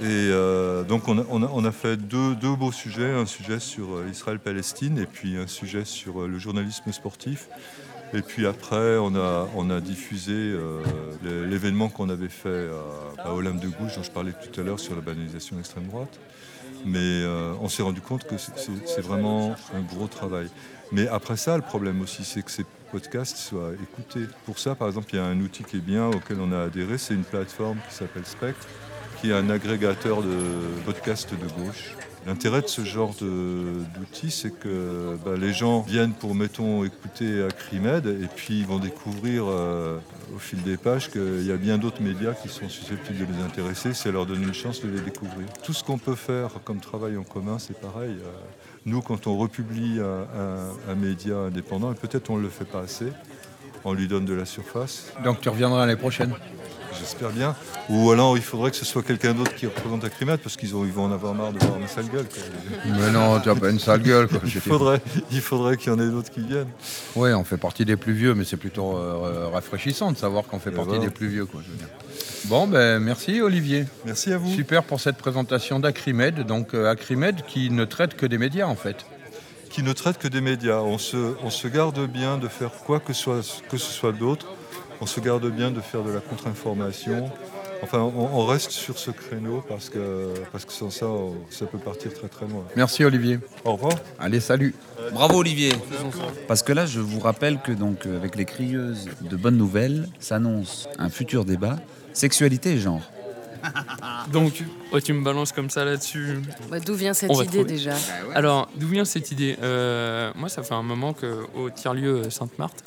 Et 0.00 0.04
euh, 0.04 0.82
donc 0.82 1.08
on 1.08 1.18
a, 1.18 1.22
on 1.30 1.42
a- 1.42 1.50
on 1.52 1.64
a 1.64 1.72
fait 1.72 1.96
deux, 1.96 2.34
deux 2.34 2.54
beaux 2.54 2.72
sujets, 2.72 3.10
un 3.12 3.24
sujet 3.24 3.58
sur 3.60 4.06
Israël-Palestine 4.10 4.98
et 4.98 5.06
puis 5.06 5.38
un 5.38 5.46
sujet 5.46 5.84
sur 5.86 6.26
le 6.28 6.38
journalisme 6.38 6.92
sportif. 6.92 7.48
Et 8.14 8.20
puis 8.22 8.46
après, 8.46 8.98
on 8.98 9.14
a, 9.16 9.48
on 9.56 9.68
a 9.70 9.80
diffusé 9.80 10.32
euh, 10.34 10.80
l'é- 11.24 11.46
l'événement 11.46 11.88
qu'on 11.88 12.08
avait 12.10 12.28
fait 12.28 12.68
à, 13.18 13.28
à 13.30 13.32
Olympe 13.32 13.58
de 13.60 13.68
Gouges, 13.68 13.96
dont 13.96 14.02
je 14.02 14.10
parlais 14.12 14.32
tout 14.32 14.60
à 14.60 14.64
l'heure 14.64 14.78
sur 14.78 14.94
la 14.94 15.00
banalisation 15.00 15.56
de 15.56 15.60
l'extrême 15.60 15.86
droite. 15.86 16.18
Mais 16.86 16.98
euh, 17.00 17.54
on 17.60 17.68
s'est 17.68 17.82
rendu 17.82 18.00
compte 18.00 18.24
que 18.24 18.36
c'est- 18.38 19.00
vraiment 19.00 19.56
un 19.72 19.82
gros 19.82 20.08
travail. 20.08 20.50
Mais 20.92 21.08
après 21.08 21.36
ça, 21.36 21.56
le 21.56 21.62
problème 21.62 22.00
aussi, 22.00 22.24
c'est 22.24 22.44
que 22.44 22.50
ces 22.52 22.64
podcasts 22.90 23.36
soient 23.38 23.74
écoutés. 23.82 24.28
Pour 24.44 24.58
ça, 24.60 24.76
par 24.76 24.86
exemple, 24.88 25.08
il 25.12 25.16
y 25.16 25.20
a 25.20 25.24
un 25.26 25.40
outil 25.40 25.64
qui 25.64 25.78
est 25.78 25.80
bien, 25.80 26.08
auquel 26.08 26.40
on 26.40 26.52
a 26.52 26.62
adhéré, 26.64 26.98
c'est 26.98 27.14
une 27.14 27.26
plateforme 27.26 27.82
qui 27.82 27.92
s'appelle 27.94 28.26
Spectre, 28.26 28.70
un 29.32 29.50
agrégateur 29.50 30.22
de 30.22 30.36
podcasts 30.84 31.30
de 31.32 31.46
gauche. 31.64 31.94
L'intérêt 32.26 32.60
de 32.60 32.66
ce 32.66 32.82
genre 32.84 33.14
de- 33.20 33.84
d'outil, 33.96 34.32
c'est 34.32 34.50
que 34.50 35.16
bah, 35.24 35.32
les 35.38 35.52
gens 35.52 35.82
viennent 35.82 36.12
pour, 36.12 36.34
mettons, 36.34 36.82
écouter 36.84 37.44
Acrimed, 37.44 38.04
et 38.06 38.26
puis 38.34 38.58
ils 38.58 38.66
vont 38.66 38.80
découvrir 38.80 39.44
euh, 39.46 39.98
au 40.34 40.38
fil 40.40 40.60
des 40.64 40.76
pages 40.76 41.08
qu'il 41.08 41.46
y 41.46 41.52
a 41.52 41.56
bien 41.56 41.78
d'autres 41.78 42.02
médias 42.02 42.32
qui 42.34 42.48
sont 42.48 42.68
susceptibles 42.68 43.26
de 43.28 43.32
les 43.32 43.42
intéresser, 43.44 43.94
c'est 43.94 44.10
leur 44.10 44.26
donner 44.26 44.44
une 44.44 44.54
chance 44.54 44.82
de 44.82 44.88
les 44.88 45.00
découvrir. 45.00 45.46
Tout 45.62 45.72
ce 45.72 45.84
qu'on 45.84 45.98
peut 45.98 46.16
faire 46.16 46.50
comme 46.64 46.80
travail 46.80 47.16
en 47.16 47.22
commun, 47.22 47.58
c'est 47.60 47.80
pareil. 47.80 48.16
Euh, 48.20 48.28
Nous, 48.86 49.02
quand 49.02 49.26
on 49.28 49.36
republie 49.36 50.00
un, 50.00 50.26
un- 50.40 50.92
un 50.92 50.94
média 50.96 51.36
indépendant, 51.38 51.92
et 51.92 51.94
peut-être 51.96 52.28
on 52.30 52.38
ne 52.38 52.42
le 52.42 52.48
fait 52.48 52.64
pas 52.64 52.80
assez, 52.80 53.06
on 53.84 53.92
lui 53.92 54.08
donne 54.08 54.24
de 54.24 54.34
la 54.34 54.44
surface, 54.46 55.12
Donc 55.24 55.40
tu 55.40 55.48
reviendras 55.48 55.86
l'année 55.86 55.98
prochaine. 55.98 56.32
J'espère 56.98 57.30
bien. 57.30 57.54
Ou 57.88 58.10
alors 58.10 58.36
il 58.36 58.42
faudrait 58.42 58.70
que 58.70 58.76
ce 58.76 58.84
soit 58.84 59.02
quelqu'un 59.02 59.34
d'autre 59.34 59.54
qui 59.54 59.66
représente 59.66 60.04
Acrimed, 60.04 60.38
parce 60.38 60.56
qu'ils 60.56 60.74
ont- 60.74 60.84
ils 60.84 60.92
vont 60.92 61.04
en 61.04 61.12
avoir 61.12 61.34
marre 61.34 61.52
de 61.52 61.58
voir 61.64 61.78
ma 61.78 61.86
sale 61.88 62.06
gueule. 62.08 62.26
quoi. 62.26 62.42
Mais 62.98 63.10
non, 63.10 63.38
tu 63.40 63.48
as 63.50 63.54
pas 63.54 63.70
une 63.70 63.78
sale 63.78 64.02
gueule. 64.02 64.28
Quoi. 64.28 64.40
Il 64.44 64.60
faudrait, 64.60 65.00
il 65.30 65.40
faudrait 65.40 65.76
qu'il 65.76 65.92
y 65.92 65.94
en 65.94 65.98
ait 66.00 66.10
d'autres 66.10 66.30
qui 66.30 66.40
viennent. 66.40 66.68
Oui, 67.14 67.32
on 67.32 67.44
fait 67.44 67.56
partie 67.56 67.84
des 67.84 67.96
plus 67.96 68.12
vieux, 68.12 68.34
mais 68.34 68.44
c'est 68.44 68.56
plutôt 68.56 68.96
euh, 68.96 69.48
rafraîchissant 69.52 70.12
de 70.12 70.16
savoir 70.16 70.44
qu'on 70.44 70.58
fait 70.58 70.70
Et 70.70 70.74
partie 70.74 70.90
voilà. 70.90 71.04
des 71.04 71.10
plus 71.10 71.28
vieux. 71.28 71.46
Quoi, 71.46 71.60
je 71.64 71.70
veux 71.70 71.76
dire. 71.78 71.88
Bon, 72.46 72.66
ben 72.66 72.98
merci 73.00 73.40
Olivier. 73.40 73.84
Merci 74.04 74.32
à 74.32 74.38
vous. 74.38 74.52
Super 74.52 74.84
pour 74.84 75.00
cette 75.00 75.16
présentation 75.16 75.80
d'Acrimed. 75.80 76.46
Donc 76.46 76.74
euh, 76.74 76.90
Acrimed 76.90 77.42
qui 77.46 77.70
ne 77.70 77.84
traite 77.84 78.14
que 78.16 78.26
des 78.26 78.38
médias 78.38 78.66
en 78.66 78.76
fait. 78.76 79.04
Qui 79.70 79.82
ne 79.82 79.92
traite 79.92 80.16
que 80.18 80.28
des 80.28 80.40
médias. 80.40 80.78
On 80.80 80.96
se, 80.96 81.34
on 81.42 81.50
se 81.50 81.68
garde 81.68 81.98
bien 82.06 82.38
de 82.38 82.48
faire 82.48 82.70
quoi 82.70 83.00
que, 83.00 83.12
soit, 83.12 83.40
que 83.68 83.76
ce 83.76 83.92
soit 83.92 84.12
d'autre. 84.12 84.46
On 85.00 85.06
se 85.06 85.20
garde 85.20 85.46
bien 85.50 85.70
de 85.70 85.80
faire 85.80 86.02
de 86.02 86.10
la 86.12 86.20
contre-information. 86.20 87.30
Enfin, 87.82 87.98
on, 88.00 88.28
on 88.32 88.46
reste 88.46 88.70
sur 88.70 88.98
ce 88.98 89.10
créneau 89.10 89.62
parce 89.68 89.90
que, 89.90 90.32
parce 90.50 90.64
que 90.64 90.72
sans 90.72 90.88
ça, 90.90 91.06
on- 91.06 91.34
ça 91.50 91.66
peut 91.66 91.78
partir 91.78 92.12
très 92.14 92.28
très 92.28 92.46
loin. 92.48 92.64
Merci 92.74 93.04
Olivier. 93.04 93.38
Au 93.64 93.72
revoir. 93.74 93.92
Allez, 94.18 94.40
salut. 94.40 94.74
Bravo 95.12 95.38
Olivier 95.40 95.72
Parce 96.48 96.62
que 96.62 96.72
là, 96.72 96.86
je 96.86 97.00
vous 97.00 97.20
rappelle 97.20 97.60
que 97.60 97.72
donc 97.72 98.06
euh, 98.06 98.16
avec 98.16 98.34
les 98.36 98.46
crieuses 98.46 99.08
de 99.20 99.36
bonnes 99.36 99.58
nouvelles, 99.58 100.08
s'annonce 100.18 100.88
un 100.98 101.10
futur 101.10 101.44
débat 101.44 101.76
sexualité 102.14 102.72
et 102.72 102.78
genre. 102.78 103.02
Donc, 104.32 104.62
ouais, 104.92 105.00
tu 105.02 105.12
me 105.12 105.24
balances 105.24 105.50
comme 105.52 105.70
ça 105.70 105.84
là-dessus. 105.84 106.38
Bah, 106.70 106.78
D'où 106.78 106.94
vient 106.94 107.14
cette 107.14 107.32
idée 107.32 107.44
trouver. 107.46 107.64
déjà? 107.64 107.94
Alors, 108.34 108.68
d'où 108.76 108.86
vient 108.86 109.04
cette 109.04 109.30
idée? 109.32 109.56
Euh, 109.62 110.30
Moi, 110.36 110.48
ça 110.48 110.62
fait 110.62 110.74
un 110.74 110.82
moment 110.84 111.12
qu'au 111.12 111.68
tiers-lieu 111.70 112.30
Sainte-Marthe, 112.30 112.84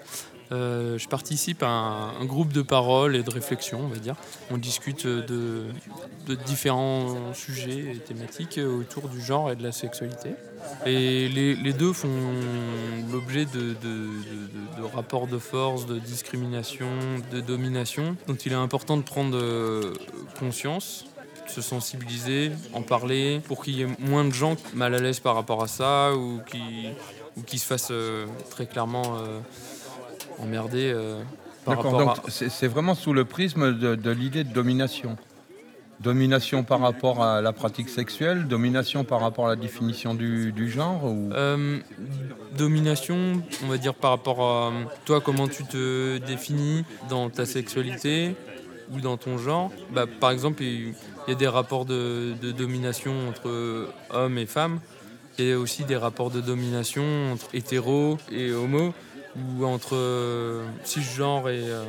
euh, 0.52 0.98
je 0.98 1.08
participe 1.08 1.62
à 1.62 1.68
un, 1.68 2.26
groupe 2.26 2.52
de 2.52 2.64
parole 2.64 3.16
et 3.16 3.22
de 3.22 3.30
réflexion, 3.30 3.82
on 3.84 3.88
va 3.88 3.98
dire. 3.98 4.16
On 4.50 4.58
discute 4.58 5.06
de, 5.06 5.66
différents 6.46 7.34
sujets 7.34 7.96
et 7.96 8.00
thématiques 8.00 8.60
autour 8.60 9.10
du 9.10 9.22
genre 9.22 9.52
et 9.52 9.56
de 9.56 9.64
la 9.64 9.72
sexualité. 9.72 10.32
Et 10.86 11.28
les, 11.30 11.74
deux 11.74 11.94
font 11.94 12.10
l'objet 13.12 13.46
de, 13.46 13.76
rapports 14.94 15.28
de 15.28 15.38
force, 15.38 15.86
de 15.86 16.00
discrimination, 16.00 16.90
de 17.32 17.42
domination, 17.42 18.16
dont 18.28 18.36
il 18.36 18.52
est 18.52 18.56
important 18.56 18.98
de 18.98 19.04
prendre 19.04 19.38
euh, 19.38 19.94
conscience 20.40 21.06
de 21.48 21.52
se 21.52 21.62
sensibiliser, 21.62 22.52
en 22.74 22.84
parler, 22.84 23.42
pour 23.48 23.64
qu'il 23.64 23.76
y 23.76 23.82
ait 23.82 23.88
moins 23.98 24.24
de 24.24 24.32
gens 24.32 24.56
mal 24.76 24.94
à 24.94 25.00
l'aise 25.00 25.20
par 25.20 25.34
rapport 25.34 25.64
à 25.64 25.68
ça 25.68 26.14
ou 26.16 26.42
qui, 27.46 27.58
se 27.58 27.66
fassent 27.66 27.88
euh, 27.90 28.28
très 28.52 28.68
clairement 28.68 29.18
euh, 30.42 31.22
par 31.66 31.76
D'accord, 31.76 31.92
rapport 31.92 32.16
donc 32.16 32.28
à... 32.28 32.32
c'est 32.32 32.68
vraiment 32.68 32.96
sous 32.96 33.14
le 33.14 33.26
prisme 33.26 33.78
de, 33.78 33.96
de 33.96 34.12
l'idée 34.12 34.44
de 34.44 34.54
domination. 34.54 35.18
Domination 36.00 36.64
par 36.64 36.80
rapport 36.80 37.22
à 37.22 37.42
la 37.42 37.52
pratique 37.52 37.90
sexuelle, 37.90 38.48
domination 38.48 39.04
par 39.04 39.20
rapport 39.20 39.48
à 39.48 39.50
la 39.50 39.56
définition 39.58 40.14
du, 40.14 40.54
du 40.54 40.70
genre 40.70 41.04
ou... 41.04 41.30
Euh, 41.34 41.80
domination, 42.58 43.42
on 43.66 43.68
va 43.68 43.78
dire 43.78 43.94
par 43.94 44.12
rapport 44.12 44.42
à 44.42 44.72
toi, 45.04 45.20
comment 45.20 45.50
tu 45.50 45.66
te 45.66 46.18
définis 46.20 46.86
dans 47.10 47.30
ta 47.30 47.46
sexualité 47.46 48.36
ou 48.94 49.02
dans 49.02 49.18
ton 49.18 49.38
genre. 49.38 49.72
Bah, 49.92 50.06
par 50.08 50.32
exemple, 50.32 50.64
il 50.64 50.94
y 51.28 51.32
a 51.32 51.36
des 51.36 51.50
rapports 51.50 51.84
de, 51.84 52.34
de 52.42 52.52
domination 52.52 53.14
entre 53.28 53.90
hommes 54.10 54.38
et 54.38 54.46
femmes. 54.46 54.80
Il 55.38 55.46
y 55.46 55.52
a 55.52 55.60
aussi 55.60 55.84
des 55.84 55.98
rapports 55.98 56.32
de 56.32 56.42
domination 56.42 57.34
entre 57.34 57.48
hétéros 57.54 58.18
et 58.32 58.52
homo 58.52 58.94
ou 59.36 59.66
entre 59.66 59.96
euh, 59.96 60.66
cisgenre 60.84 61.50
et, 61.50 61.70
euh, 61.70 61.84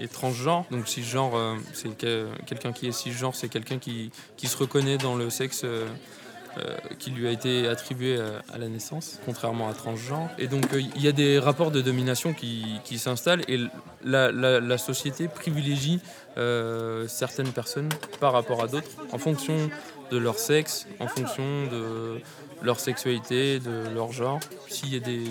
et 0.00 0.08
transgenre. 0.08 0.64
Donc 0.70 0.88
cisgenre, 0.88 1.36
euh, 1.36 1.54
c'est 1.72 1.96
que- 1.96 2.28
quelqu'un 2.46 2.72
qui 2.72 2.86
est 2.88 2.92
cisgenre, 2.92 3.34
c'est 3.34 3.48
quelqu'un 3.48 3.78
qui, 3.78 4.10
se 4.42 4.56
reconnaît 4.56 4.98
dans 4.98 5.16
le 5.16 5.30
sexe 5.30 5.64
qui 6.98 7.10
lui 7.10 7.26
a 7.26 7.30
été 7.30 7.68
attribué 7.68 8.18
à 8.18 8.56
la 8.56 8.68
naissance, 8.68 9.18
contrairement 9.26 9.68
à 9.68 9.74
transgenre. 9.74 10.30
Et 10.38 10.46
donc 10.46 10.64
il 10.72 11.02
y 11.02 11.08
a 11.08 11.12
des 11.12 11.38
rapports 11.38 11.70
de 11.70 11.82
domination 11.82 12.32
qui, 12.32 12.98
s'installent 12.98 13.42
et 13.48 13.58
la, 14.04 14.78
société 14.78 15.28
privilégie 15.28 16.00
certaines 17.08 17.52
personnes 17.52 17.90
par 18.20 18.32
rapport 18.32 18.62
à 18.62 18.68
d'autres 18.68 18.88
en 19.12 19.18
fonction 19.18 19.68
de 20.10 20.16
leur 20.16 20.38
sexe, 20.38 20.86
en 21.00 21.08
fonction 21.08 21.66
de 21.66 22.20
leur 22.62 22.80
sexualité, 22.80 23.58
de 23.58 23.88
leur 23.94 24.12
genre. 24.12 24.40
S'il 24.68 24.94
y 24.94 24.96
a 24.96 25.00
des- 25.00 25.26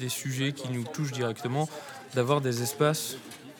des 0.00 0.08
sujets 0.08 0.52
qui 0.52 0.68
nous 0.70 0.84
touchent 0.84 1.12
directement, 1.12 1.68
d'avoir 2.14 2.40
des 2.40 2.62
espaces 2.62 3.16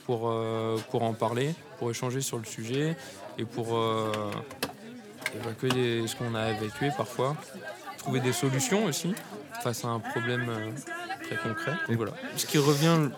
pour, 0.06 0.30
euh, 0.30 0.76
pour 0.90 1.02
en 1.02 1.12
parler, 1.12 1.54
pour 1.78 1.90
échanger 1.90 2.20
sur 2.20 2.38
le 2.38 2.44
sujet 2.44 2.96
et 3.38 3.44
pour 3.44 3.76
euh, 3.76 4.10
ce 5.32 6.16
qu'on 6.16 6.34
a 6.34 6.50
évacué 6.50 6.88
parfois, 6.96 7.36
trouver 7.98 8.20
des 8.20 8.32
solutions 8.32 8.86
aussi 8.86 9.14
face 9.62 9.84
à 9.84 9.88
un 9.88 10.00
problème 10.00 10.46
euh, 10.48 10.70
très 11.22 11.36
concret. 11.36 11.72
Donc 11.88 11.96
voilà. 11.96 12.12
Ce 12.36 12.46
qui 12.46 12.58
revient 12.58 13.10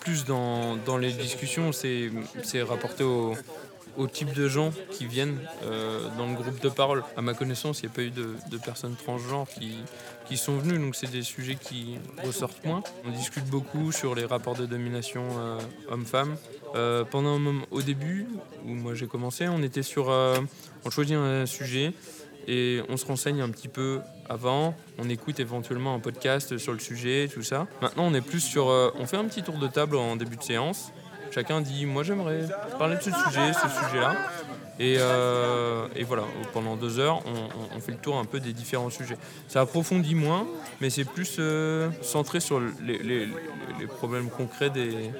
plus 0.00 0.24
dans, 0.24 0.76
dans 0.76 0.96
les 0.96 1.12
discussions, 1.12 1.72
c'est 1.72 2.62
rapporté 2.62 3.04
au, 3.04 3.34
au 3.96 4.06
type 4.06 4.32
de 4.32 4.48
gens 4.48 4.72
qui 4.90 5.06
viennent 5.06 5.38
euh, 5.64 6.08
dans 6.16 6.26
le 6.26 6.34
groupe 6.34 6.60
de 6.60 6.68
parole. 6.68 7.02
À 7.16 7.22
ma 7.22 7.34
connaissance, 7.34 7.80
il 7.80 7.86
n'y 7.86 7.92
a 7.92 7.94
pas 7.94 8.02
eu 8.02 8.10
de, 8.10 8.58
personnes 8.64 8.94
transgenres 8.96 9.48
qui, 9.48 9.78
qui 10.26 10.36
sont 10.36 10.58
venues, 10.58 10.78
donc 10.78 10.94
c'est 10.94 11.10
des 11.10 11.22
sujets 11.22 11.56
qui 11.56 11.98
ressortent 12.24 12.64
moins. 12.64 12.82
On 13.04 13.10
discute 13.10 13.46
beaucoup 13.46 13.92
sur 13.92 14.14
les 14.14 14.24
rapports 14.24 14.54
de 14.54 14.66
domination 14.66 15.24
euh, 15.38 15.58
homme-femme. 15.88 16.36
Euh, 16.74 17.04
pendant 17.04 17.40
au 17.70 17.82
début, 17.82 18.26
où 18.64 18.68
moi 18.68 18.94
j'ai 18.94 19.06
commencé, 19.06 19.48
on 19.48 19.62
était 19.62 19.82
sur, 19.82 20.08
on 20.08 20.90
choisit 20.90 21.16
un 21.16 21.46
sujet 21.46 21.92
et 22.46 22.80
on 22.88 22.96
se 22.96 23.06
renseigne 23.06 23.40
un 23.40 23.50
petit 23.50 23.68
peu 23.68 24.00
avant, 24.28 24.74
on 24.98 25.08
écoute 25.08 25.40
éventuellement 25.40 25.94
un 25.94 25.98
podcast 25.98 26.58
sur 26.58 26.72
le 26.72 26.78
sujet, 26.78 27.28
tout 27.32 27.42
ça. 27.42 27.66
Maintenant, 27.82 28.04
on 28.06 28.14
est 28.14 28.20
plus 28.20 28.40
sur, 28.40 28.66
on 28.66 29.06
fait 29.06 29.16
un 29.16 29.24
petit 29.24 29.42
tour 29.42 29.58
de 29.58 29.66
table 29.66 29.96
en 29.96 30.16
début 30.16 30.36
de 30.36 30.42
séance. 30.42 30.92
Chacun 31.30 31.60
dit, 31.60 31.86
moi 31.86 32.02
j'aimerais 32.02 32.40
parler 32.78 32.96
de 32.96 33.02
ce 33.02 33.10
sujet, 33.10 33.52
ce 33.52 33.68
sujet-là. 33.86 34.16
Et, 34.78 34.96
euh, 34.98 35.86
et 35.94 36.04
voilà, 36.04 36.22
pendant 36.54 36.74
deux 36.74 36.98
heures, 36.98 37.20
on, 37.76 37.80
fait 37.80 37.92
le 37.92 37.98
tour 37.98 38.16
un 38.18 38.24
peu 38.24 38.40
des 38.40 38.52
différents 38.54 38.88
sujets. 38.88 39.18
Ça 39.46 39.60
approfondit 39.60 40.14
moins, 40.14 40.46
mais 40.80 40.88
c'est 40.88 41.04
plus 41.04 41.36
euh, 41.38 41.90
centré 42.00 42.40
sur 42.40 42.60
les, 42.60 42.98
les- 42.98 43.28
les 43.78 43.86
problèmes 43.86 44.30
concrets 44.30 44.70
des, 44.70 45.10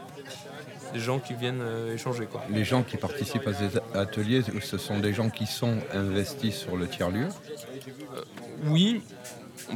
des 0.94 0.98
gens 0.98 1.18
qui 1.18 1.34
viennent 1.34 1.60
euh, 1.60 1.94
échanger. 1.94 2.24
Quoi. 2.24 2.42
Les 2.50 2.64
gens 2.64 2.82
qui 2.82 2.96
participent 2.96 3.46
à 3.46 3.52
ces 3.52 3.78
ateliers, 3.94 4.42
ce 4.62 4.78
sont 4.78 4.98
des 4.98 5.12
gens 5.12 5.28
qui 5.28 5.46
sont 5.46 5.76
investis 5.94 6.54
sur 6.56 6.76
le 6.76 6.86
tiers-lieu? 6.88 7.28
Oui, 8.64 9.02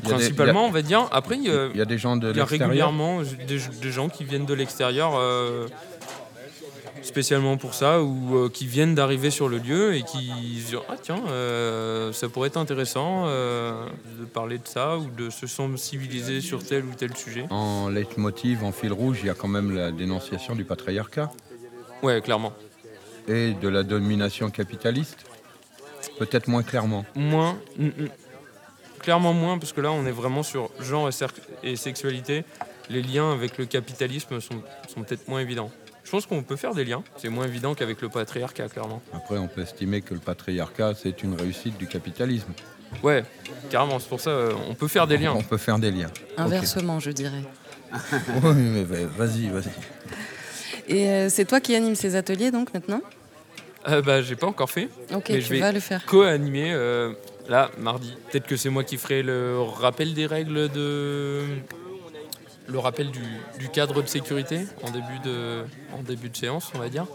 principalement, 0.03 0.65
a- 0.65 0.69
on 0.69 0.71
va 0.71 0.83
dire. 0.83 1.09
Après, 1.13 1.37
il 1.37 1.45
y 1.45 1.81
a, 1.81 1.85
des 1.85 1.99
gens 1.99 2.17
de 2.17 2.31
il 2.31 2.37
y 2.37 2.41
a 2.41 2.43
l'extérieur. 2.43 2.69
régulièrement 2.69 3.21
des, 3.23 3.59
des 3.81 3.93
gens 3.93 4.09
qui 4.09 4.25
viennent 4.25 4.47
de 4.47 4.55
l'extérieur 4.55 5.13
euh, 5.17 5.67
spécialement 7.03 7.57
pour 7.57 7.75
ça 7.75 8.03
ou 8.03 8.37
euh, 8.37 8.49
qui 8.49 8.67
viennent 8.67 8.95
d'arriver 8.95 9.31
sur 9.31 9.49
le 9.49 9.59
lieu 9.59 9.95
et 9.95 10.03
qui 10.03 10.29
se 10.29 10.71
disent 10.71 10.79
ah 10.89 10.97
tiens 11.01 11.23
euh, 11.29 12.13
ça 12.13 12.29
pourrait 12.29 12.49
être 12.49 12.57
intéressant 12.57 13.25
euh, 13.27 13.87
de 14.19 14.25
parler 14.25 14.59
de 14.59 14.67
ça 14.67 14.97
ou 14.97 15.11
de 15.11 15.31
se 15.31 15.47
sensibiliser 15.47 16.41
sur 16.41 16.65
tel 16.65 16.85
ou 16.85 16.95
tel 16.95 17.17
sujet. 17.17 17.47
En 17.51 17.89
leitmotiv, 17.89 18.65
en 18.65 18.73
fil 18.73 18.93
rouge, 18.93 19.19
il 19.23 19.27
y 19.27 19.31
a 19.31 19.35
quand 19.35 19.49
même 19.49 19.75
la 19.75 19.93
dénonciation 19.93 20.55
du 20.55 20.65
patriarcat 20.65 21.31
Ouais 22.03 22.21
clairement. 22.21 22.53
et 23.29 23.55
de 23.55 23.69
la 23.69 23.83
domination 23.83 24.51
capitaliste. 24.51 25.25
Peut-être 26.19 26.49
moins 26.49 26.63
clairement. 26.63 27.05
Moins 27.15 27.59
mm, 27.77 27.87
mm. 27.87 28.09
clairement 29.01 29.33
moins 29.33 29.59
parce 29.59 29.73
que 29.73 29.81
là 29.81 29.93
on 29.93 30.07
est 30.07 30.13
vraiment 30.13 30.43
sur 30.43 30.71
genre 30.81 31.11
et, 31.63 31.77
sexualité. 31.77 32.45
Les 32.91 33.03
liens 33.03 33.33
avec 33.33 33.57
le 33.57 33.65
capitalisme 33.65 34.41
sont, 34.41 34.63
sont 34.93 35.03
peut-être 35.03 35.27
moins 35.27 35.41
évidents. 35.41 35.71
Je 36.05 36.11
pense 36.11 36.27
qu'on 36.27 36.43
peut 36.43 36.57
faire 36.57 36.75
des 36.75 36.85
liens. 36.85 37.03
C'est 37.17 37.29
moins 37.31 37.47
évident 37.47 37.75
qu'avec 37.75 38.01
le 38.03 38.09
patriarcat, 38.09 38.69
clairement. 38.69 39.03
Après, 39.13 39.39
on 39.39 39.49
peut 39.49 39.63
estimer 39.63 40.03
que 40.03 40.15
le 40.15 40.21
patriarcat, 40.21 40.93
c'est 40.95 41.23
une 41.23 41.35
réussite 41.35 41.77
du 41.79 41.87
capitalisme. 41.87 42.53
Ouais, 43.03 43.25
carrément, 43.71 43.99
c'est 43.99 44.09
pour 44.09 44.21
ça, 44.21 44.31
euh, 44.31 44.53
on 44.69 44.75
peut 44.75 44.87
faire 44.89 45.07
des 45.07 45.17
liens. 45.17 45.33
On 45.37 45.43
peut 45.43 45.57
faire 45.57 45.79
des 45.79 45.91
liens. 45.91 46.11
Inversement, 46.37 47.01
je 47.01 47.11
dirais. 47.11 47.43
Oui, 48.43 48.55
mais 48.55 48.83
va- 48.85 49.07
vas-y, 49.07 49.49
vas-y. 49.49 49.71
Et 50.89 51.09
euh, 51.09 51.29
c'est 51.31 51.45
toi 51.45 51.61
qui 51.61 51.75
anime 51.75 51.95
ces 51.95 52.17
ateliers 52.17 52.51
donc 52.51 52.75
maintenant? 52.75 53.01
Euh, 53.89 54.03
bah, 54.03 54.21
j'ai 54.23 54.37
pas 54.37 54.47
encore 54.47 54.71
fait. 54.71 54.89
Ok, 55.15 55.27
Mais 55.31 55.37
tu 55.37 55.41
je 55.43 55.49
vais 55.51 55.61
vas 55.61 55.73
le 55.73 55.81
faire. 55.81 56.05
Co-animer, 56.07 56.73
euh, 56.73 57.13
là, 57.49 57.71
mardi. 57.79 58.15
Peut-être 58.31 58.47
que 58.47 58.57
c'est 58.57 58.69
moi 58.71 58.83
qui 58.85 58.97
ferai 58.97 59.23
le 59.23 59.59
rappel 59.61 60.13
des 60.15 60.27
règles 60.27 60.69
de. 60.71 61.43
Le 62.67 62.79
rappel 62.79 63.11
du, 63.11 63.21
du 63.59 63.69
cadre 63.69 64.03
de 64.03 64.09
sécurité 64.09 64.67
en 64.83 64.91
début 64.91 65.19
de, 65.25 65.65
en 65.93 66.03
début 66.03 66.31
de 66.31 66.37
séance, 66.37 66.71
on 66.75 66.79
va 66.79 66.89
dire. 66.89 67.07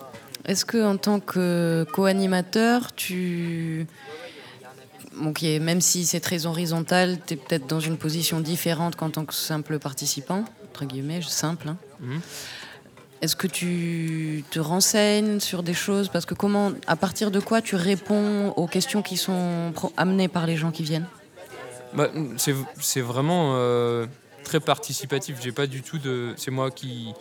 Est-ce 0.45 0.63
que 0.65 0.83
en 0.85 0.97
tant 0.97 1.19
que 1.19 1.85
co-animateur, 1.91 2.93
tu 2.95 3.87
même 5.59 5.81
si 5.81 6.05
c'est 6.05 6.19
très 6.19 6.45
horizontal, 6.45 7.17
tu 7.25 7.33
es 7.33 7.37
peut-être 7.37 7.67
dans 7.67 7.79
une 7.79 7.97
position 7.97 8.39
différente 8.39 8.95
qu'en 8.95 9.09
tant 9.09 9.25
que 9.25 9.33
simple 9.33 9.79
participant, 9.79 10.45
entre 10.69 10.85
guillemets, 10.85 11.21
simple. 11.21 11.69
hein. 11.69 11.77
Mhm. 11.99 12.21
Est-ce 13.21 13.35
que 13.35 13.47
tu 13.47 14.45
te 14.49 14.59
renseignes 14.61 15.41
sur 15.41 15.61
des 15.61 15.73
choses? 15.73 16.07
Parce 16.07 16.25
que 16.25 16.33
comment, 16.33 16.71
à 16.87 16.95
partir 16.95 17.31
de 17.31 17.41
quoi 17.41 17.61
tu 17.61 17.75
réponds 17.75 18.53
aux 18.55 18.67
questions 18.67 19.01
qui 19.01 19.17
sont 19.17 19.73
amenées 19.97 20.29
par 20.29 20.45
les 20.47 20.55
gens 20.55 20.71
qui 20.71 20.83
viennent? 20.83 21.07
Bah, 21.93 22.07
c'est 22.37 22.55
c'est 22.79 23.01
vraiment 23.01 23.55
euh, 23.55 24.05
très 24.43 24.59
participatif. 24.59 25.37
J'ai 25.41 25.51
pas 25.51 25.67
du 25.67 25.81
tout 25.81 25.97
de. 25.97 26.33
C'est 26.37 26.51
moi 26.51 26.71
qui 26.71 27.13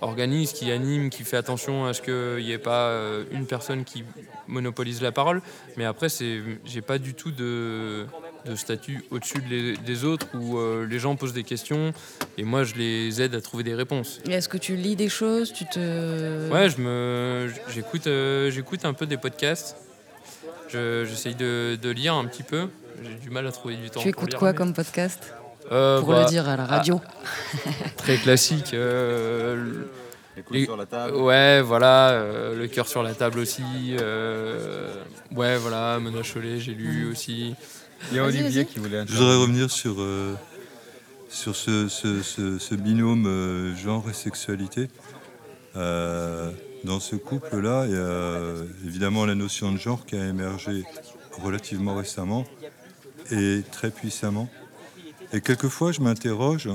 organise, 0.00 0.52
qui 0.52 0.70
anime, 0.70 1.10
qui 1.10 1.24
fait 1.24 1.36
attention 1.36 1.86
à 1.86 1.92
ce 1.92 2.00
qu'il 2.02 2.44
n'y 2.44 2.52
ait 2.52 2.58
pas 2.58 2.86
euh, 2.90 3.24
une 3.32 3.46
personne 3.46 3.84
qui 3.84 4.04
monopolise 4.46 5.02
la 5.02 5.10
parole. 5.10 5.42
Mais 5.76 5.84
après, 5.84 6.08
c'est 6.08 6.40
j'ai 6.64 6.82
pas 6.82 6.98
du 6.98 7.14
tout 7.14 7.32
de, 7.32 8.06
de 8.46 8.54
statut 8.54 9.02
au-dessus 9.10 9.38
de 9.40 9.74
des 9.84 10.04
autres 10.04 10.28
où 10.34 10.56
euh, 10.58 10.86
les 10.86 11.00
gens 11.00 11.16
posent 11.16 11.32
des 11.32 11.42
questions 11.42 11.92
et 12.36 12.44
moi 12.44 12.62
je 12.62 12.76
les 12.76 13.20
aide 13.20 13.34
à 13.34 13.40
trouver 13.40 13.64
des 13.64 13.74
réponses. 13.74 14.20
Est-ce 14.28 14.48
que 14.48 14.56
tu 14.56 14.76
lis 14.76 14.94
des 14.94 15.08
choses 15.08 15.52
Tu 15.52 15.64
te 15.66 16.48
Ouais, 16.52 16.70
je 16.70 16.80
me, 16.80 17.52
j'écoute, 17.74 18.06
euh, 18.06 18.52
j'écoute 18.52 18.84
un 18.84 18.92
peu 18.92 19.06
des 19.06 19.16
podcasts. 19.16 19.76
Je- 20.68 21.04
J'essaye 21.06 21.34
de, 21.34 21.76
de 21.80 21.90
lire 21.90 22.14
un 22.14 22.26
petit 22.26 22.44
peu. 22.44 22.68
J'ai 23.02 23.14
du 23.14 23.30
mal 23.30 23.46
à 23.48 23.52
trouver 23.52 23.74
du 23.76 23.90
temps. 23.90 24.00
Tu 24.00 24.12
pour 24.12 24.22
écoutes 24.22 24.30
lire, 24.30 24.38
quoi 24.38 24.52
mais- 24.52 24.58
comme 24.58 24.74
podcast? 24.74 25.32
Euh, 25.70 26.00
Pour 26.00 26.08
bah, 26.10 26.22
le 26.24 26.28
dire 26.28 26.48
à 26.48 26.56
la 26.56 26.64
radio. 26.64 27.00
Très 27.96 28.16
classique. 28.16 28.72
euh, 28.74 29.54
le- 29.56 29.90
Les 30.50 30.60
Les- 30.60 30.64
sur 30.64 30.76
la 30.76 30.86
table. 30.86 31.16
ouais, 31.16 31.60
voilà. 31.62 32.10
euh, 32.10 32.56
le 32.56 32.68
cœur 32.68 32.86
sur 32.88 33.02
la 33.02 33.14
table 33.14 33.38
aussi. 33.40 33.62
euh, 34.00 34.94
ouais, 35.34 35.56
voilà. 35.58 35.98
Mona 35.98 36.22
Chollet, 36.22 36.58
j'ai 36.60 36.74
lu 36.74 37.10
aussi. 37.10 37.54
Il 38.10 38.16
y 38.16 38.20
a 38.20 38.24
Olivier 38.24 38.64
qui 38.64 38.78
voulait 38.78 39.04
Je 39.06 39.12
voudrais 39.14 39.36
revenir 39.36 39.70
sur, 39.70 39.96
euh, 40.00 40.34
sur 41.28 41.56
ce, 41.56 41.88
ce- 41.88 42.22
ce- 42.22 42.58
ce 42.58 42.74
binôme 42.76 43.26
euh, 43.26 43.76
genre 43.76 44.04
et 44.08 44.12
sexualité. 44.14 44.88
Euh, 45.76 46.50
dans 46.84 47.00
ce 47.00 47.16
couple-là, 47.16 47.84
il 47.86 47.92
y 47.92 47.96
a 47.96 48.86
évidemment 48.86 49.26
la 49.26 49.34
notion 49.34 49.72
de 49.72 49.76
genre 49.78 50.06
qui 50.06 50.16
a 50.16 50.24
émergé 50.26 50.84
relativement 51.42 51.96
récemment 51.96 52.44
et 53.32 53.62
très 53.72 53.90
puissamment. 53.90 54.48
Et 55.32 55.40
quelquefois, 55.40 55.92
je 55.92 56.00
m'interroge 56.00 56.68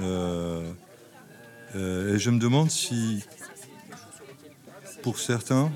euh, 0.00 0.70
euh, 1.74 2.14
et 2.14 2.18
je 2.18 2.30
me 2.30 2.38
demande 2.38 2.70
si, 2.70 3.24
pour 5.02 5.18
certains, 5.18 5.70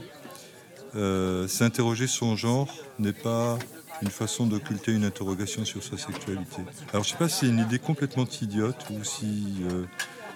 euh, 0.96 1.48
s'interroger 1.48 2.06
son 2.06 2.36
genre 2.36 2.74
n'est 2.98 3.12
pas 3.12 3.58
une 4.02 4.10
façon 4.10 4.46
d'occulter 4.46 4.92
une 4.92 5.04
interrogation 5.04 5.64
sur 5.64 5.82
sa 5.82 5.96
sexualité. 5.96 6.62
Alors 6.92 7.04
je 7.04 7.10
sais 7.10 7.16
pas 7.16 7.28
si 7.28 7.40
c'est 7.40 7.46
une 7.48 7.60
idée 7.60 7.78
complètement 7.78 8.26
idiote 8.40 8.86
ou 8.90 9.04
si 9.04 9.56
euh, 9.70 9.84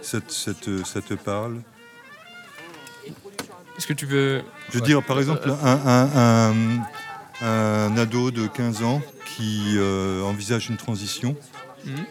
ça, 0.03 0.21
te- 0.21 0.33
ça 0.33 0.55
te- 0.55 0.85
ça 0.85 1.01
te 1.01 1.15
parle. 1.15 1.61
Est-ce 3.77 3.87
que 3.87 3.93
tu 3.95 4.07
peux. 4.07 4.43
Je 4.71 4.75
veux 4.79 4.85
dire, 4.85 5.03
par 5.03 5.19
exemple, 5.19 5.51
un, 5.51 5.81
un- 5.87 6.51
un- 7.43 7.47
un 7.47 7.97
ado 7.97 8.31
de 8.31 8.47
15 8.47 8.83
ans 8.83 9.03
qui 9.37 9.75
euh, 9.77 10.23
envisage 10.23 10.69
une 10.69 10.77
transition, 10.77 11.35
Mhm. 11.85 12.05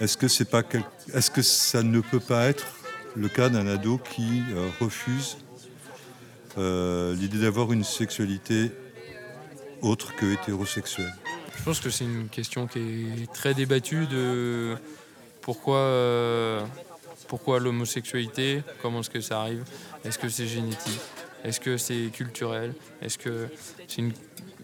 est-ce 0.00 0.16
que, 0.16 0.44
pas 0.44 0.62
est-ce 1.14 1.30
que 1.30 1.42
ça 1.42 1.82
ne 1.82 2.00
peut 2.00 2.20
pas 2.20 2.48
être 2.48 2.66
le 3.16 3.28
cas 3.28 3.48
d'un 3.48 3.66
ado 3.66 3.98
qui 3.98 4.42
euh, 4.52 4.68
refuse 4.80 5.38
euh, 6.58 7.14
l'idée 7.14 7.40
d'avoir 7.40 7.72
une 7.72 7.84
sexualité 7.84 8.72
autre 9.82 10.14
que 10.16 10.32
hétérosexuelle? 10.32 11.14
Je 11.56 11.62
pense 11.62 11.80
que 11.80 11.90
c'est 11.90 12.04
une 12.04 12.28
question 12.28 12.66
qui 12.66 12.78
est 12.78 13.32
très 13.32 13.54
débattue 13.54 14.06
de 14.06 14.76
pourquoi, 15.40 15.78
euh, 15.78 16.64
pourquoi 17.28 17.60
l'homosexualité, 17.60 18.62
comment 18.82 19.00
est-ce 19.00 19.10
que 19.10 19.20
ça 19.20 19.40
arrive, 19.40 19.64
est-ce 20.04 20.18
que 20.18 20.28
c'est 20.28 20.46
génétique, 20.46 21.00
est-ce 21.44 21.60
que 21.60 21.76
c'est 21.76 22.10
culturel, 22.12 22.74
est-ce 23.02 23.18
que 23.18 23.48
c'est 23.88 23.98
une, 23.98 24.12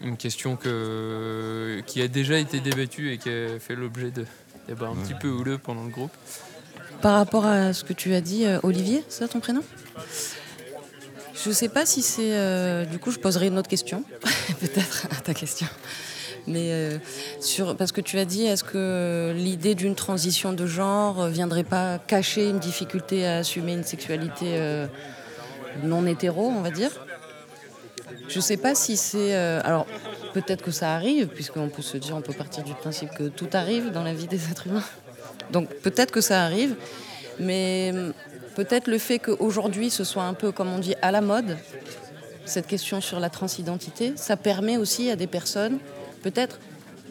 une 0.01 0.17
question 0.17 0.55
que, 0.55 1.81
qui 1.85 2.01
a 2.01 2.07
déjà 2.07 2.37
été 2.37 2.59
débattue 2.59 3.11
et 3.11 3.17
qui 3.17 3.29
a 3.29 3.59
fait 3.59 3.75
l'objet 3.75 4.11
de 4.11 4.25
débats 4.67 4.87
un 4.87 4.95
petit 4.95 5.15
peu 5.15 5.29
houleux 5.29 5.57
pendant 5.57 5.83
le 5.83 5.89
groupe? 5.89 6.11
Par 7.01 7.15
rapport 7.15 7.45
à 7.45 7.73
ce 7.73 7.83
que 7.83 7.93
tu 7.93 8.13
as 8.13 8.21
dit, 8.21 8.45
euh, 8.45 8.59
Olivier, 8.63 9.03
c'est 9.07 9.19
ça 9.19 9.27
ton 9.27 9.39
prénom? 9.39 9.61
Je 11.45 11.51
sais 11.51 11.69
pas 11.69 11.85
si 11.85 12.01
c'est. 12.01 12.33
euh, 12.33 12.85
du 12.85 12.97
coup, 12.99 13.11
je 13.11 13.19
poserai 13.19 13.47
une 13.47 13.57
autre 13.57 13.69
question, 13.69 14.03
peut-être 14.59 15.07
à 15.11 15.21
ta 15.21 15.33
question. 15.33 15.67
Mais 16.47 16.71
euh, 16.71 16.97
sur, 17.41 17.75
parce 17.75 17.91
que 17.91 18.01
tu 18.01 18.17
as 18.17 18.25
dit, 18.25 18.45
est-ce 18.45 18.63
que 18.63 19.33
l'idée 19.35 19.75
d'une 19.75 19.95
transition 19.95 20.53
de 20.53 20.65
genre 20.65 21.27
viendrait 21.27 21.65
pas 21.65 21.99
cacher 21.99 22.49
une 22.49 22.59
difficulté 22.59 23.27
à 23.27 23.37
assumer 23.39 23.73
une 23.73 23.83
sexualité 23.83 24.45
euh, 24.57 24.87
non 25.83 26.05
hétéro, 26.05 26.47
on 26.47 26.61
va 26.61 26.71
dire 26.71 26.91
Je 28.27 28.39
sais 28.39 28.57
pas 28.57 28.75
si 28.75 28.97
c'est. 28.97 29.35
euh, 29.35 29.61
alors, 29.63 29.85
peut-être 30.33 30.63
que 30.63 30.71
ça 30.71 30.93
arrive, 30.95 31.27
puisqu'on 31.27 31.69
peut 31.69 31.81
se 31.81 31.97
dire, 31.97 32.15
on 32.15 32.21
peut 32.21 32.33
partir 32.33 32.63
du 32.63 32.73
principe 32.73 33.09
que 33.11 33.27
tout 33.27 33.49
arrive 33.53 33.91
dans 33.91 34.03
la 34.03 34.13
vie 34.13 34.27
des 34.27 34.49
êtres 34.51 34.67
humains. 34.67 34.83
Donc, 35.51 35.69
peut-être 35.81 36.11
que 36.11 36.21
ça 36.21 36.43
arrive, 36.43 36.75
mais 37.39 37.91
hum, 37.93 38.13
peut-être 38.55 38.87
le 38.87 38.97
fait 38.97 39.19
qu'aujourd'hui 39.19 39.89
ce 39.89 40.03
soit 40.03 40.23
un 40.23 40.33
peu, 40.33 40.51
comme 40.51 40.69
on 40.69 40.79
dit, 40.79 40.95
à 41.01 41.11
la 41.11 41.21
mode, 41.21 41.57
cette 42.45 42.67
question 42.67 43.01
sur 43.01 43.19
la 43.19 43.29
transidentité, 43.29 44.13
ça 44.15 44.37
permet 44.37 44.77
aussi 44.77 45.09
à 45.09 45.15
des 45.15 45.27
personnes, 45.27 45.79
peut-être, 46.23 46.59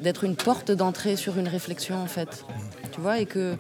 d'être 0.01 0.25
une 0.25 0.37
porte 0.37 0.71
d'entrée 0.71 1.17
sur 1.17 1.39
une 1.39 1.49
réflexion, 1.49 1.97
en 1.97 2.07
fait. 2.07 2.45
Tu 2.93 3.01
vois, 3.01 3.19
et 3.19 3.27
que 3.27 3.57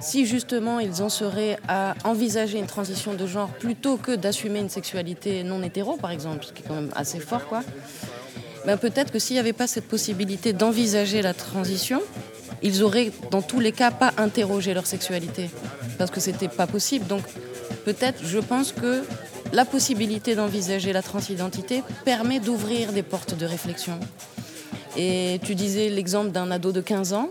si 0.00 0.26
justement 0.26 0.80
ils 0.80 1.02
en 1.02 1.08
seraient 1.08 1.58
à 1.68 1.94
envisager 2.04 2.58
une 2.58 2.66
transition 2.66 3.14
de 3.14 3.26
genre 3.26 3.48
plutôt 3.48 3.96
que 3.96 4.12
d'assumer 4.12 4.60
une 4.60 4.68
sexualité 4.68 5.44
non 5.44 5.62
hétéro, 5.62 5.96
par 5.96 6.10
exemple, 6.10 6.44
ce 6.44 6.52
qui 6.52 6.62
est 6.62 6.66
quand 6.66 6.74
même 6.74 6.92
assez 6.94 7.20
fort, 7.20 7.46
quoi, 7.46 7.62
ben 8.66 8.76
peut-être 8.76 9.12
que 9.12 9.18
s'il 9.18 9.34
n'y 9.34 9.40
avait 9.40 9.52
pas 9.52 9.66
cette 9.66 9.88
possibilité 9.88 10.52
d'envisager 10.52 11.22
la 11.22 11.34
transition, 11.34 12.00
ils 12.62 12.82
auraient 12.82 13.10
dans 13.30 13.42
tous 13.42 13.60
les 13.60 13.72
cas 13.72 13.90
pas 13.90 14.12
interrogé 14.18 14.72
leur 14.72 14.86
sexualité 14.86 15.50
parce 15.98 16.10
que 16.10 16.20
c'était 16.20 16.48
pas 16.48 16.66
possible. 16.66 17.06
Donc 17.06 17.22
peut-être, 17.84 18.24
je 18.24 18.38
pense 18.38 18.72
que 18.72 19.02
la 19.52 19.64
possibilité 19.64 20.34
d'envisager 20.34 20.92
la 20.92 21.02
transidentité 21.02 21.82
permet 22.04 22.40
d'ouvrir 22.40 22.92
des 22.92 23.02
portes 23.02 23.36
de 23.36 23.46
réflexion. 23.46 23.98
Et 24.96 25.40
tu 25.44 25.54
disais 25.54 25.88
l'exemple 25.88 26.30
d'un 26.30 26.50
ado 26.50 26.72
de 26.72 26.80
15 26.80 27.12
ans. 27.14 27.28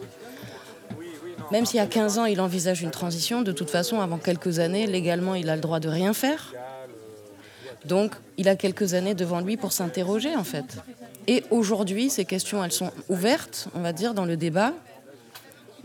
Même 1.52 1.66
si 1.66 1.80
à 1.80 1.86
15 1.86 2.20
ans 2.20 2.26
il 2.26 2.40
envisage 2.40 2.82
une 2.82 2.92
transition, 2.92 3.42
de 3.42 3.52
toute 3.52 3.70
façon, 3.70 4.00
avant 4.00 4.18
quelques 4.18 4.60
années, 4.60 4.88
légalement, 4.88 5.36
il 5.36 5.50
a 5.50 5.56
le 5.56 5.62
droit 5.62 5.80
de 5.80 5.90
rien 5.90 6.14
faire. 6.14 6.54
Donc, 7.86 8.14
il 8.38 8.48
a 8.48 8.56
quelques 8.56 8.94
années 8.94 9.16
devant 9.16 9.40
lui 9.42 9.58
pour 9.58 9.74
s'interroger, 9.74 10.36
en 10.36 10.44
fait. 10.44 10.78
Et 11.28 11.44
aujourd'hui, 11.52 12.10
ces 12.10 12.26
questions, 12.26 12.64
elles 12.64 12.72
sont 12.72 12.92
ouvertes, 13.10 13.68
on 13.76 13.82
va 13.82 13.92
dire, 13.92 14.14
dans 14.14 14.26
le 14.26 14.38
débat. 14.38 14.74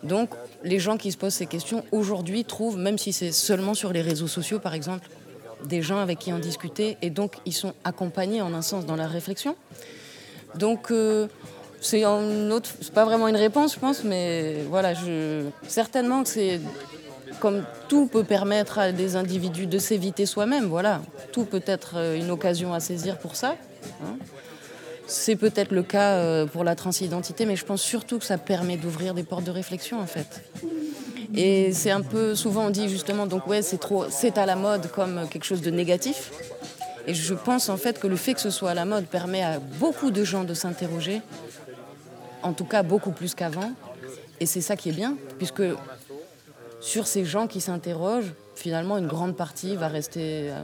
Donc, 0.03 0.31
les 0.63 0.79
gens 0.79 0.99
qui 0.99 1.11
se 1.11 1.17
posent 1.17 1.35
ces 1.35 1.47
questions 1.47 1.85
aujourd'hui 1.91 2.45
trouvent, 2.45 2.79
même 2.79 2.99
si 2.99 3.13
c'est 3.13 3.33
seulement 3.33 3.75
sur 3.75 3.93
les 3.93 4.03
réseaux 4.03 4.29
sociaux, 4.29 4.59
par 4.59 4.75
exemple, 4.75 5.09
des 5.65 5.83
gens 5.83 5.99
avec 5.99 6.19
qui 6.19 6.33
en 6.33 6.39
discuter, 6.39 6.97
et 7.03 7.11
donc 7.11 7.37
ils 7.47 7.55
sont 7.55 7.73
accompagnés 7.83 8.43
en 8.43 8.53
un 8.55 8.63
sens 8.63 8.85
dans 8.85 8.97
la 8.97 9.09
réflexion. 9.09 9.57
Donc, 10.55 10.91
euh, 10.91 11.29
c'est 11.81 12.05
un 12.05 12.23
pas 12.95 13.05
vraiment 13.05 13.29
une 13.29 13.37
réponse, 13.37 13.75
je 13.75 13.79
pense, 13.79 14.05
mais 14.05 14.63
voilà, 14.69 14.93
certainement 15.69 16.23
que 16.23 16.29
c'est 16.29 16.61
comme 17.41 17.65
tout 17.89 18.07
peut 18.07 18.25
permettre 18.25 18.79
à 18.79 18.93
des 18.93 19.17
individus 19.17 19.67
de 19.67 19.79
s'éviter 19.79 20.27
soi-même, 20.27 20.67
voilà, 20.67 21.03
tout 21.33 21.45
peut 21.45 21.63
être 21.67 21.95
euh, 21.97 22.17
une 22.17 22.31
occasion 22.31 22.73
à 22.73 22.81
saisir 22.81 23.19
pour 23.19 23.37
ça. 23.37 23.57
hein. 24.03 24.17
C'est 25.07 25.37
peut-être 25.37 25.71
le 25.71 25.83
cas 25.83 26.15
euh, 26.15 26.47
pour 26.47 26.65
la 26.65 26.75
transidentité, 26.75 27.47
mais 27.47 27.55
je 27.55 27.65
pense 27.65 27.83
surtout 27.83 28.19
que 28.19 28.25
ça 28.25 28.39
permet 28.39 28.77
d'ouvrir 28.77 29.15
des 29.15 29.23
portes 29.23 29.45
de 29.45 29.51
réflexion 29.51 30.01
en 30.01 30.07
fait. 30.07 30.43
Et 31.35 31.73
c'est 31.73 31.91
un 31.91 32.01
peu 32.01 32.35
souvent 32.35 32.71
dit 32.71 32.89
justement 32.89 33.27
donc 33.27 33.47
ouais 33.47 33.63
c'est 33.63 33.79
c'est 34.11 34.39
à 34.39 34.47
la 34.47 34.57
mode 34.57 34.91
comme 34.91 35.29
quelque 35.31 35.45
chose 35.45 35.61
de 35.61 35.71
négatif. 35.71 36.33
Et 37.07 37.15
je 37.15 37.35
pense 37.35 37.69
en 37.69 37.77
fait 37.77 38.01
que 38.01 38.09
le 38.09 38.17
fait 38.17 38.35
que 38.35 38.41
ce 38.41 38.51
soit 38.51 38.71
à 38.71 38.75
la 38.75 38.85
mode 38.85 39.07
permet 39.07 39.43
à 39.43 39.61
beaucoup 39.61 40.11
de 40.11 40.25
gens 40.25 40.43
de 40.43 40.55
s'interroger, 40.55 41.21
en 42.47 42.53
tout 42.53 42.65
cas 42.65 42.83
beaucoup 42.83 43.11
plus 43.13 43.35
qu'avant. 43.35 43.73
Et 44.41 44.47
c'est 44.47 44.61
ça 44.61 44.77
qui 44.77 44.91
est 44.91 44.93
bien, 44.93 45.17
puisque 45.39 45.63
sur 46.81 47.07
ces 47.07 47.25
gens 47.25 47.47
qui 47.47 47.61
s'interrogent, 47.61 48.33
finalement 48.55 48.99
une 48.99 49.07
grande 49.07 49.37
partie 49.37 49.77
va 49.77 49.89
rester 49.89 50.51
euh, 50.51 50.61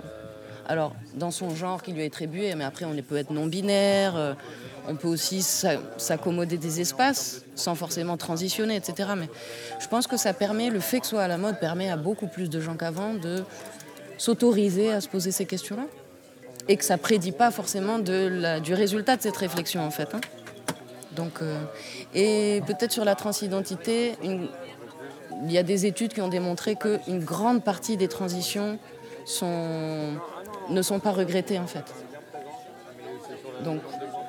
alors 0.66 0.94
dans 1.14 1.30
son 1.30 1.54
genre 1.54 1.82
qui 1.82 1.92
lui 1.92 2.02
est 2.02 2.06
attribué, 2.06 2.54
mais 2.54 2.64
après 2.64 2.84
on 2.84 2.94
peut 3.02 3.16
être 3.16 3.30
non 3.30 3.46
binaire, 3.46 4.14
euh, 4.16 4.34
on 4.88 4.96
peut 4.96 5.08
aussi 5.08 5.42
s'a- 5.42 5.80
s'accommoder 5.96 6.58
des 6.58 6.80
espaces 6.80 7.42
sans 7.54 7.74
forcément 7.74 8.16
transitionner, 8.16 8.76
etc. 8.76 9.10
Mais 9.16 9.28
je 9.80 9.88
pense 9.88 10.06
que 10.06 10.16
ça 10.16 10.32
permet, 10.34 10.70
le 10.70 10.80
fait 10.80 11.00
que 11.00 11.06
ce 11.06 11.10
soit 11.10 11.22
à 11.22 11.28
la 11.28 11.38
mode 11.38 11.58
permet 11.58 11.88
à 11.90 11.96
beaucoup 11.96 12.26
plus 12.26 12.48
de 12.50 12.60
gens 12.60 12.76
qu'avant 12.76 13.14
de 13.14 13.42
s'autoriser 14.18 14.92
à 14.92 15.00
se 15.00 15.08
poser 15.08 15.30
ces 15.32 15.46
questions-là. 15.46 15.84
Et 16.68 16.76
que 16.76 16.84
ça 16.84 16.96
prédit 16.96 17.32
pas 17.32 17.50
forcément 17.50 17.98
du 17.98 18.74
résultat 18.74 19.16
de 19.16 19.22
cette 19.22 19.36
réflexion 19.36 19.84
en 19.84 19.90
fait. 19.90 20.08
hein. 20.14 20.20
Donc, 21.16 21.42
euh, 21.42 21.58
et 22.14 22.62
peut-être 22.66 22.92
sur 22.92 23.04
la 23.04 23.14
transidentité, 23.14 24.14
il 24.22 25.52
y 25.52 25.58
a 25.58 25.62
des 25.62 25.86
études 25.86 26.14
qui 26.14 26.20
ont 26.20 26.28
démontré 26.28 26.76
qu'une 26.76 27.22
grande 27.24 27.62
partie 27.62 27.96
des 27.96 28.08
transitions 28.08 28.78
ne 29.42 30.82
sont 30.82 31.00
pas 31.00 31.10
regrettées 31.10 31.58
en 31.58 31.66
fait. 31.66 31.84
Donc 33.64 33.80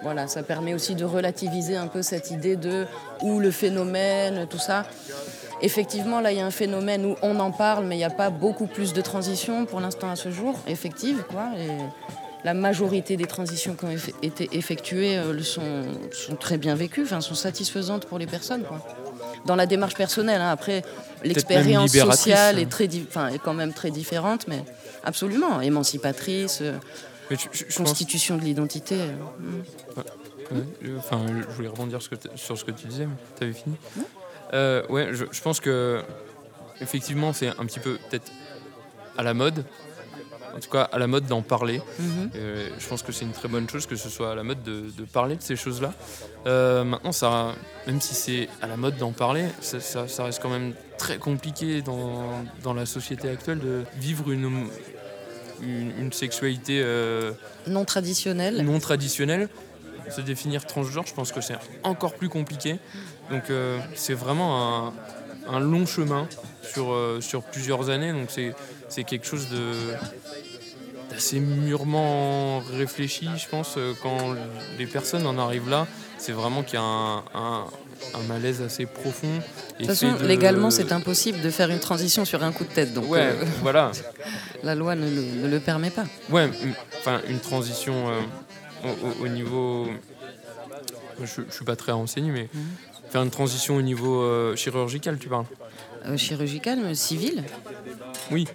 voilà, 0.04 0.28
ça 0.28 0.43
permet 0.43 0.74
aussi 0.74 0.96
de 0.96 1.06
relativiser 1.06 1.76
un 1.78 1.88
peu 1.88 2.02
cette 2.02 2.32
idée 2.32 2.56
de 2.56 2.86
où 3.22 3.39
le 3.39 3.52
phénomène, 3.52 4.48
tout 4.48 4.60
ça. 4.60 4.86
Effectivement, 5.62 6.19
là, 6.19 6.34
il 6.34 6.38
y 6.38 6.41
a 6.41 6.46
un 6.46 6.52
phénomène 6.52 7.06
où 7.06 7.15
on 7.22 7.39
en 7.39 7.52
parle, 7.52 7.86
mais 7.86 7.96
il 7.96 8.00
n'y 8.00 8.04
a 8.04 8.10
pas 8.10 8.30
beaucoup 8.30 8.67
plus 8.67 8.91
de 8.91 9.00
transitions 9.00 9.65
pour 9.65 9.80
l'instant 9.80 10.10
à 10.10 10.17
ce 10.17 10.30
jour, 10.30 10.56
effectives, 10.67 11.24
quoi. 11.30 11.46
La 12.43 12.53
majorité 12.53 13.15
des 13.17 13.25
transitions 13.25 13.75
qui 13.75 13.86
ont 13.86 13.91
eff- 13.95 14.13
été 14.21 14.49
effectuées 14.53 15.17
euh, 15.17 15.34
le 15.34 15.43
sont, 15.43 15.84
sont 16.12 16.36
très 16.36 16.58
bien 16.58 16.75
vécues, 16.75 17.03
enfin, 17.03 17.21
sont 17.21 17.36
satisfaisantes 17.36 18.06
pour 18.06 18.19
les 18.19 18.27
personnes, 18.27 18.63
quoi. 18.63 18.86
Dans 19.45 19.56
la 19.56 19.65
démarche 19.65 19.95
personnelle, 19.95 20.41
hein. 20.41 20.51
après, 20.51 20.84
l'expérience 21.23 21.91
sociale 21.91 22.58
hein. 22.58 22.62
est, 22.62 22.69
très 22.69 22.88
di- 22.88 23.06
enfin, 23.08 23.27
est 23.29 23.39
quand 23.39 23.53
même 23.53 23.73
très 23.73 23.91
différente, 23.91 24.47
mais 24.47 24.63
absolument, 25.03 25.62
émancipatrice, 25.62 26.60
euh, 26.62 26.77
Mais 27.29 27.38
je- 27.38 27.47
je- 27.51 27.63
je 27.69 27.77
pense- 27.77 27.88
constitution 27.89 28.38
de 28.38 28.43
l'identité. 28.43 28.95
euh, 28.99 29.13
mm. 29.39 29.63
Ouais, 29.97 30.93
Enfin, 30.97 31.21
je 31.49 31.56
voulais 31.56 31.69
rebondir 31.69 32.01
sur 32.01 32.12
ce 32.12 32.15
que 32.15 32.27
t- 32.27 32.29
sur 32.36 32.58
ce 32.58 32.63
que 32.65 32.71
tu 32.71 32.86
disais, 32.88 33.06
mais 33.06 33.15
tu 33.38 33.43
avais 33.45 33.53
fini 33.53 33.75
Euh, 34.53 34.84
Ouais, 34.89 35.08
je, 35.12 35.25
je 35.32 35.41
pense 35.41 35.60
que 35.60 36.01
effectivement, 36.82 37.34
c'est 37.34 37.47
un 37.47 37.65
petit 37.65 37.79
peu 37.79 37.97
peut-être 38.10 38.32
à 39.17 39.23
la 39.23 39.34
mode. 39.34 39.63
En 40.56 40.60
tout 40.60 40.70
cas, 40.70 40.84
à 40.84 41.00
la 41.00 41.08
mode 41.08 41.26
d'en 41.26 41.42
parler. 41.42 41.82
Mhm. 42.00 42.30
Euh, 42.36 42.70
je 42.78 42.88
pense 42.88 43.02
que 43.02 43.12
c'est 43.12 43.26
une 43.26 43.32
très 43.32 43.48
bonne 43.48 43.68
chose 43.68 43.88
que 43.88 43.96
ce 43.96 44.08
soit 44.10 44.32
à 44.32 44.36
la 44.36 44.44
mode 44.44 44.62
de, 44.63 44.84
de 44.96 45.04
parler 45.06 45.36
de 45.36 45.42
ces 45.42 45.56
choses-là. 45.56 45.94
Euh, 46.46 46.84
maintenant, 46.84 47.12
ça, 47.12 47.54
même 47.88 48.00
si 48.00 48.13
c'est 48.13 48.48
à 48.62 48.68
la 48.68 48.78
mode 48.78 48.98
d'en 48.98 49.12
parler, 49.13 49.46
ça, 49.62 49.80
ça- 49.80 50.08
ça 50.08 50.26
reste 50.26 50.42
quand 50.42 50.50
même 50.52 50.74
très 51.00 51.18
compliqué 51.18 51.82
dans, 51.82 52.44
dans 52.62 52.74
la 52.76 52.86
société 52.86 53.30
actuelle 53.30 53.60
de 53.60 53.82
vivre 53.98 54.30
une, 54.32 54.68
une, 55.62 55.92
une 56.00 56.13
sexualité 56.13 56.82
euh, 56.84 57.32
Non 57.68 57.84
traditionnelle. 57.86 58.62
non 58.63 58.80
traditionnelle. 58.80 59.50
Se 60.10 60.22
définir 60.22 60.66
transgenre, 60.68 61.08
je 61.08 61.13
pense 61.13 61.32
que 61.32 61.42
c'est 61.42 61.56
encore 61.84 62.13
plus 62.13 62.30
compliqué. 62.30 62.78
Donc 63.32 63.44
c'est 63.96 64.13
vraiment 64.13 64.88
un, 64.88 64.94
un 65.50 65.60
long 65.62 65.86
chemin 65.86 66.28
sur, 66.62 66.92
euh, 66.92 67.22
sur 67.22 67.42
plusieurs 67.42 67.89
années. 67.89 68.12
Donc 68.12 68.28
c'est 68.30 68.54
c'est 68.89 69.06
quelque 69.06 69.26
chose 69.26 69.48
de 69.50 69.74
d'assez 71.13 71.39
mûrement 71.39 72.60
réfléchi, 72.60 73.28
je 73.38 73.47
pense, 73.47 73.76
euh, 73.78 73.93
quand 74.02 74.36
les 74.78 74.86
personnes 74.88 75.26
en 75.26 75.38
arrivent 75.38 75.69
là. 75.69 75.88
C'est 76.17 76.32
vraiment 76.32 76.63
qu'il 76.63 76.76
y 76.76 76.78
a 76.78 76.82
un, 76.84 77.17
un- 77.36 77.65
un 78.15 78.23
malaise 78.28 78.62
assez 78.62 78.86
profond. 78.86 79.28
De 79.38 79.78
toute 79.78 79.88
façon, 79.88 80.15
légalement, 80.23 80.69
c'est 80.71 80.91
impossible 80.91 81.41
de 81.41 81.49
faire 81.49 81.69
une 81.69 81.80
transition 81.80 82.23
sur 82.26 82.43
un 82.43 82.52
coup 82.52 82.63
de 82.63 82.69
tête. 82.69 82.93
Donc, 82.93 83.10
Ouais, 83.10 83.19
euh, 83.21 83.45
voilà. 83.62 83.91
la 84.63 84.76
loi 84.76 84.95
ne, 84.95 85.06
le- 85.10 85.41
ne 85.43 85.47
le 85.49 85.60
permet 85.60 85.89
pas. 85.89 86.06
Ouais, 86.30 86.49
enfin 86.99 87.21
une 87.28 87.39
transition 87.39 87.93
euh, 88.10 88.21
au, 88.86 88.88
au- 88.88 89.26
au 89.26 89.28
niveau. 89.28 89.88
Je, 91.21 91.41
je 91.47 91.54
suis 91.54 91.65
pas 91.65 91.76
très 91.76 91.91
renseigné, 91.91 92.32
mais 92.32 92.49
Mhm. 92.54 92.62
faire 93.10 93.21
une 93.23 93.30
transition 93.32 93.76
au 93.76 93.82
niveau 93.82 94.21
euh, 94.21 94.56
chirurgical, 94.56 95.17
tu 95.19 95.28
parles? 95.30 95.45
Chirurgical, 96.17 96.80
mais 96.84 96.95
civil, 96.95 97.43
Oui. 98.32 98.47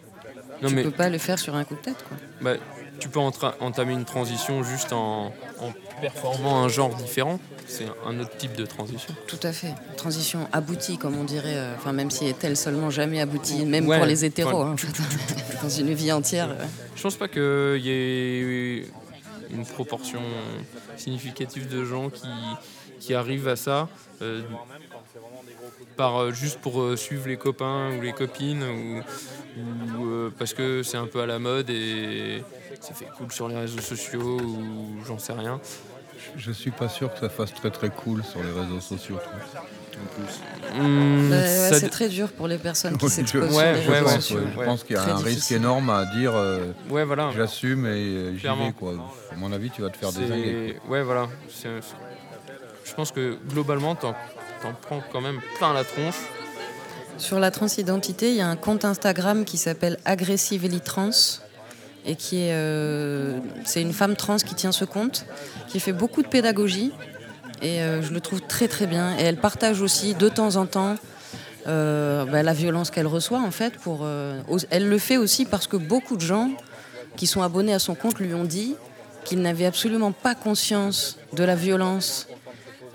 Non 0.63 0.69
tu 0.69 0.75
mais 0.75 0.83
peux 0.83 0.91
pas 0.91 1.09
le 1.09 1.19
faire 1.19 1.39
sur 1.39 1.55
un 1.55 1.65
coup 1.65 1.75
de 1.75 1.81
tête. 1.81 2.05
Quoi. 2.09 2.17
bah, 2.41 2.55
tu 2.99 3.09
peux 3.09 3.21
entamer 3.21 3.93
une 3.93 4.05
transition 4.05 4.65
juste 4.65 4.93
en, 4.93 5.27
en 5.61 5.73
performant 6.01 6.65
un 6.65 6.69
genre 6.69 6.93
différent. 6.97 7.39
C'est 7.69 7.85
un 8.07 8.19
autre 8.19 8.37
type 8.39 8.55
de 8.57 8.67
transition. 8.67 9.15
Tout 9.29 9.39
à 9.45 9.53
fait. 9.53 9.73
Transition 9.97 10.49
aboutie, 10.53 10.99
comme 10.99 11.17
on 11.17 11.23
dirait. 11.25 11.55
euh, 11.57 11.75
Enfin, 11.77 11.93
même 11.93 12.11
si 12.11 12.27
est-elle 12.27 12.57
seulement 12.57 12.91
jamais 12.91 13.21
aboutie, 13.21 13.65
même 13.67 13.87
Ouais, 13.87 13.99
pour 13.99 14.07
les 14.07 14.25
hétéros. 14.25 14.63
hein, 14.63 14.73
en 14.73 14.77
fait. 14.77 14.89
Dans 15.63 15.69
une 15.69 15.93
vie 15.95 16.11
entière. 16.11 16.49
euh. 16.51 16.65
Je 16.97 17.03
pense 17.03 17.15
pas 17.17 17.29
qu'il 17.29 17.81
y 17.83 17.91
ait 17.91 18.85
une 19.53 19.65
proportion 19.65 20.21
significative 20.97 21.69
de 21.69 21.85
gens 21.85 22.11
qui, 22.11 22.29
qui 22.99 23.15
arrivent 23.15 23.49
à 23.49 23.57
ça 23.57 23.89
euh, 24.23 24.43
par, 25.97 26.17
euh, 26.17 26.33
juste 26.33 26.61
pour 26.61 26.81
euh, 26.81 26.97
suivre 26.97 27.29
les 27.29 27.37
copains 27.37 27.97
ou 27.97 28.01
les 28.01 28.13
copines 28.13 28.63
ou, 28.63 30.31
parce 30.39 30.55
que 30.55 30.83
c'est 30.83 30.97
un 30.97 31.07
peu 31.07 31.21
à 31.21 31.27
la 31.27 31.39
mode 31.39 31.71
et 31.71 32.43
ça 32.81 32.95
fait 32.95 33.09
cool 33.17 33.33
sur 33.33 33.49
les 33.49 33.57
réseaux 33.57 33.81
sociaux 33.81 34.39
ou 34.41 35.05
j'en 35.05 35.19
sais 35.19 35.33
rien. 35.33 35.61
Je 36.37 36.53
suis 36.53 36.71
pas 36.71 36.89
sûr 36.89 37.13
que 37.13 37.21
ça 37.21 37.29
fasse 37.29 37.53
très 37.55 37.71
très 37.71 37.91
cool 37.91 38.23
sur 38.25 38.43
les 38.43 38.51
réseaux 38.51 38.81
sociaux. 38.81 39.17
toi. 39.17 39.63
Bah, 40.75 40.81
ouais, 40.81 41.47
ça 41.71 41.81
c'est 41.81 41.89
très 41.89 42.09
dur 42.09 42.31
pour 42.31 42.47
les 42.47 42.59
personnes 42.59 42.97
qui 42.97 43.09
s'exposent 43.09 43.51
je- 43.51 43.57
Ouais, 43.57 43.87
ouais, 43.89 44.03
pense, 44.03 44.29
je 44.29 44.65
pense 44.65 44.85
qu'il 44.85 44.95
y 44.95 44.99
a 44.99 45.03
Très 45.03 45.11
un 45.13 45.17
risque 45.17 45.51
énorme 45.51 45.91
à 45.91 46.05
dire 46.07 46.33
euh, 46.35 46.73
Ouais, 46.89 47.05
voilà. 47.05 47.31
j'assume 47.35 47.87
et 47.87 47.89
euh, 47.91 48.37
j'y 48.37 48.47
vais. 48.47 48.73
Quoi. 48.79 48.93
À 49.33 49.37
mon 49.37 49.53
avis, 49.53 49.71
tu 49.71 49.83
vas 49.83 49.91
te 49.91 49.97
faire 49.97 50.13
désinguer. 50.13 50.79
Ouais, 50.89 51.03
voilà. 51.03 51.27
Je 52.85 52.95
pense 52.95 53.11
que 53.11 53.37
globalement, 53.51 53.95
t'en 53.97 54.15
prends 54.83 55.03
quand 55.13 55.21
même 55.21 55.41
plein 55.59 55.73
la 55.73 55.85
tronche. 55.85 56.17
Sur 57.17 57.41
la 57.41 57.51
transidentité, 57.51 58.31
il 58.31 58.37
y 58.37 58.41
a 58.41 58.47
un 58.49 58.55
compte 58.57 58.85
Instagram 58.85 59.45
qui 59.45 59.57
s'appelle 59.59 59.99
Aggressively 60.05 60.81
Trans 60.81 61.11
et 62.07 62.17
qui 62.17 62.37
est, 62.37 62.53
euh, 62.53 63.39
c'est 63.65 63.83
une 63.83 63.93
femme 63.93 64.17
trans 64.17 64.37
qui 64.37 64.55
tient 64.55 64.73
ce 64.73 64.85
compte, 64.85 65.27
qui 65.69 65.81
fait 65.81 65.93
beaucoup 65.93 66.23
de 66.23 66.29
pédagogie 66.29 66.93
et 67.61 67.83
euh, 67.83 68.03
je 68.03 68.13
le 68.13 68.21
trouve 68.21 68.41
très 68.41 68.69
très 68.69 68.87
bien. 68.87 69.17
Et 69.19 69.23
elle 69.23 69.37
partage 69.37 69.83
aussi 69.83 70.15
de 70.15 70.29
temps 70.29 70.57
en 70.57 70.67
temps 70.67 70.97
euh, 71.67 72.25
bah, 72.25 72.43
la 72.43 72.53
violence 72.53 72.91
qu'elle 72.91 73.07
reçoit 73.07 73.41
en 73.41 73.51
fait. 73.51 73.75
Pour, 73.79 74.07
elle 74.71 74.89
le 74.89 74.99
fait 74.99 75.17
aussi 75.17 75.45
parce 75.45 75.67
que 75.67 75.77
beaucoup 75.77 76.17
de 76.17 76.23
gens 76.23 76.51
qui 77.17 77.27
sont 77.27 77.43
abonnés 77.43 77.75
à 77.75 77.79
son 77.79 77.95
compte 77.95 78.19
lui 78.19 78.33
ont 78.35 78.45
dit 78.45 78.75
qu'ils 79.25 79.43
n'avaient 79.43 79.67
absolument 79.67 80.13
pas 80.13 80.35
conscience 80.35 81.19
de 81.35 81.45
la 81.45 81.57
violence, 81.57 82.29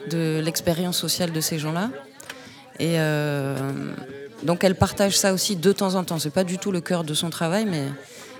de 0.09 0.41
l'expérience 0.43 0.97
sociale 0.97 1.31
de 1.31 1.41
ces 1.41 1.59
gens-là. 1.59 1.89
Et 2.79 2.97
donc 4.43 4.63
elle 4.63 4.75
partage 4.75 5.17
ça 5.17 5.33
aussi 5.33 5.55
de 5.55 5.71
temps 5.71 5.95
en 5.95 6.03
temps. 6.03 6.17
C'est 6.17 6.31
pas 6.31 6.43
du 6.43 6.57
tout 6.57 6.71
le 6.71 6.81
cœur 6.81 7.03
de 7.03 7.13
son 7.13 7.29
travail, 7.29 7.65
mais 7.65 7.83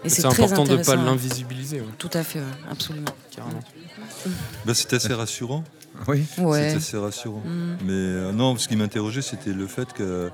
et 0.03 0.09
C'est 0.09 0.25
important 0.25 0.63
de 0.63 0.69
pas 0.75 0.81
intéressant. 0.81 0.95
l'invisibiliser, 1.03 1.81
ouais, 1.81 1.87
Tout 1.97 2.09
à 2.13 2.23
fait, 2.23 2.39
ouais, 2.39 2.45
absolument. 2.69 3.11
carrément. 3.35 3.59
Ben, 4.65 4.73
c'est 4.73 4.93
assez 4.93 5.13
rassurant. 5.13 5.63
Oui. 6.07 6.25
Ouais. 6.37 6.69
C'est 6.71 6.75
assez 6.77 6.97
rassurant. 6.97 7.41
Mm. 7.45 7.77
Mais 7.85 7.91
euh, 7.93 8.31
non, 8.31 8.57
ce 8.57 8.67
qui 8.67 8.75
m'interrogeait, 8.75 9.21
c'était 9.21 9.53
le 9.53 9.67
fait 9.67 9.91
que, 9.93 10.29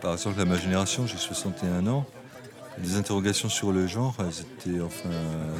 par 0.00 0.12
exemple, 0.14 0.40
à 0.40 0.44
ma 0.44 0.56
génération, 0.58 1.06
j'ai 1.06 1.16
61 1.16 1.86
ans, 1.86 2.04
les 2.82 2.96
interrogations 2.96 3.48
sur 3.48 3.72
le 3.72 3.86
genre, 3.86 4.14
elles 4.18 4.40
étaient, 4.70 4.80
enfin, 4.82 5.08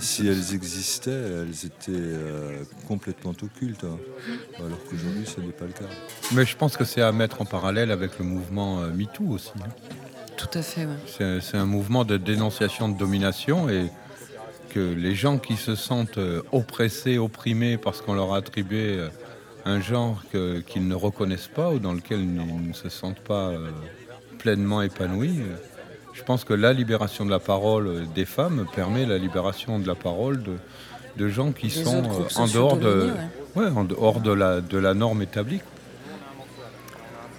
si 0.01 0.27
elles 0.27 0.53
existaient, 0.55 1.11
elles 1.11 1.65
étaient 1.65 1.93
euh, 1.93 2.63
complètement 2.89 3.33
occultes. 3.43 3.85
hein. 3.85 3.97
Alors 4.59 4.79
qu'aujourd'hui, 4.91 5.25
ce 5.27 5.41
n'est 5.41 5.53
pas 5.53 5.65
le 5.65 5.73
cas. 5.73 5.87
Mais 6.33 6.45
je 6.45 6.55
pense 6.57 6.77
que 6.77 6.85
c'est 6.85 7.01
à 7.01 7.13
mettre 7.13 7.41
en 7.41 7.47
parallèle 7.47 7.91
avec 7.91 8.19
le 8.19 8.25
mouvement 8.27 8.81
euh, 8.83 8.91
MeToo 8.93 9.29
aussi. 9.31 9.53
hein. 9.61 9.69
Tout 10.37 10.59
à 10.59 10.63
fait, 10.63 10.87
ouais. 10.87 11.41
C'est 11.41 11.57
un 11.57 11.67
mouvement 11.67 12.05
de 12.05 12.17
dénonciation 12.17 12.89
de 12.89 12.99
domination 12.99 13.69
et 13.69 13.91
que 14.71 14.93
les 14.95 15.15
gens 15.15 15.39
qui 15.39 15.57
se 15.57 15.75
sentent 15.75 16.19
euh, 16.19 16.43
oppressés, 16.53 17.17
opprimés 17.17 17.79
parce 17.79 18.03
qu'on 18.03 18.15
leur 18.15 18.35
a 18.35 18.37
attribué 18.37 18.99
euh, 18.99 19.09
un 19.65 19.81
genre 19.81 20.23
qu'ils 20.67 20.87
ne 20.87 20.95
reconnaissent 20.95 21.49
pas 21.49 21.71
ou 21.71 21.79
dans 21.79 21.95
lequel 21.95 22.21
ils 22.21 22.69
ne 22.69 22.73
se 22.75 22.89
sentent 22.89 23.21
pas 23.21 23.49
euh, 23.49 23.71
pleinement 24.39 24.83
épanouis, 24.83 25.41
je 26.13 26.23
pense 26.23 26.45
que 26.45 26.55
la 26.55 26.73
libération 26.73 27.25
de 27.25 27.31
la 27.31 27.39
parole 27.39 28.07
des 28.15 28.27
femmes 28.27 28.67
permet 28.75 29.07
la 29.07 29.19
libération 29.19 29.79
de 29.79 29.87
la 29.87 29.95
parole 29.95 30.43
de, 30.43 30.57
de 31.17 31.29
gens 31.29 31.53
qui 31.53 31.67
Les 31.67 31.85
sont 31.85 32.03
dehors 32.53 32.77
de, 32.77 33.11
ouais, 33.55 33.69
en 33.69 33.85
dehors 33.85 34.21
de 34.21 34.33
la, 34.33 34.61
de 34.61 34.79
la 34.79 34.95
norme 34.95 35.23
établie. 35.23 35.61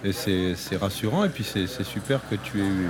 Et 0.04 0.12
c'est 0.12 0.76
rassurant 0.80 1.24
et 1.24 1.28
puis 1.28 1.44
c'est 1.44 1.66
super 1.84 2.20
que 2.30 2.36
tu 2.36 2.60
aies 2.60 2.66
eu 2.66 2.88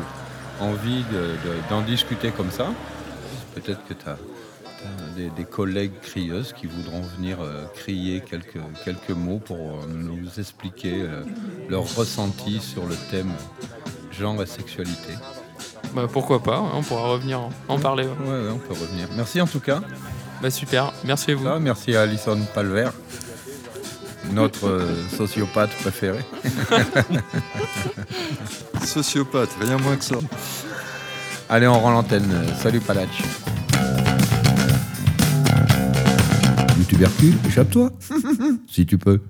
envie 0.61 1.05
de- 1.13 1.19
de- 1.49 1.69
d'en 1.71 1.81
discuter 1.83 2.31
comme 2.31 2.51
ça. 2.51 2.69
Peut-être 3.55 3.85
que 3.89 3.95
tu 3.95 4.09
as, 4.09 4.17
des, 5.17 5.31
des 5.31 5.45
collègues 5.45 5.99
crieuses 6.03 6.53
qui 6.53 6.67
voudront 6.67 7.01
venir 7.17 7.39
euh, 7.41 7.65
crier 7.75 8.21
quelques, 8.21 8.61
quelques 8.85 9.11
mots 9.11 9.41
pour 9.45 9.57
euh, 9.57 9.87
nous 9.89 10.39
expliquer 10.39 11.03
euh, 11.03 11.25
leur 11.69 11.83
ressenti 11.97 12.61
sur 12.61 12.87
le 12.87 12.95
thème 13.11 13.33
genre 14.13 14.41
et 14.43 14.47
sexualité. 14.47 15.15
Bah, 15.95 16.07
pourquoi 16.13 16.43
pas, 16.43 16.61
on 16.75 16.83
pourra 16.83 17.09
revenir 17.09 17.41
en, 17.69 17.79
parler. 17.79 18.05
ouais. 18.05 18.29
Ouais, 18.29 18.43
ouais, 18.45 18.51
on 18.53 18.59
peut 18.59 18.75
revenir. 18.75 19.09
Merci 19.17 19.41
en 19.41 19.47
tout 19.47 19.61
cas. 19.61 19.81
Bah, 20.43 20.51
super, 20.51 20.93
merci 21.05 21.33
à 21.33 21.35
vous. 21.35 21.49
Merci 21.61 21.97
à 21.97 22.03
Alison 22.03 22.39
Palver, 22.55 22.91
notre 24.33 24.69
euh, 24.69 25.09
sociopathe 25.17 25.71
préféré. 25.81 26.19
Sociopathe, 28.85 29.51
rien 29.61 29.79
moins 29.79 29.97
que 29.97 30.05
ça. 30.05 30.17
Allez, 31.49 31.67
on 31.67 31.79
rend 31.79 31.91
l'antenne. 31.91 32.31
Salut 32.61 32.81
Palach. 32.81 33.09
Du 36.77 36.85
tubercule, 36.85 37.35
échappe-toi. 37.47 37.91
si 38.67 38.87
tu 38.87 38.99
peux. 38.99 39.21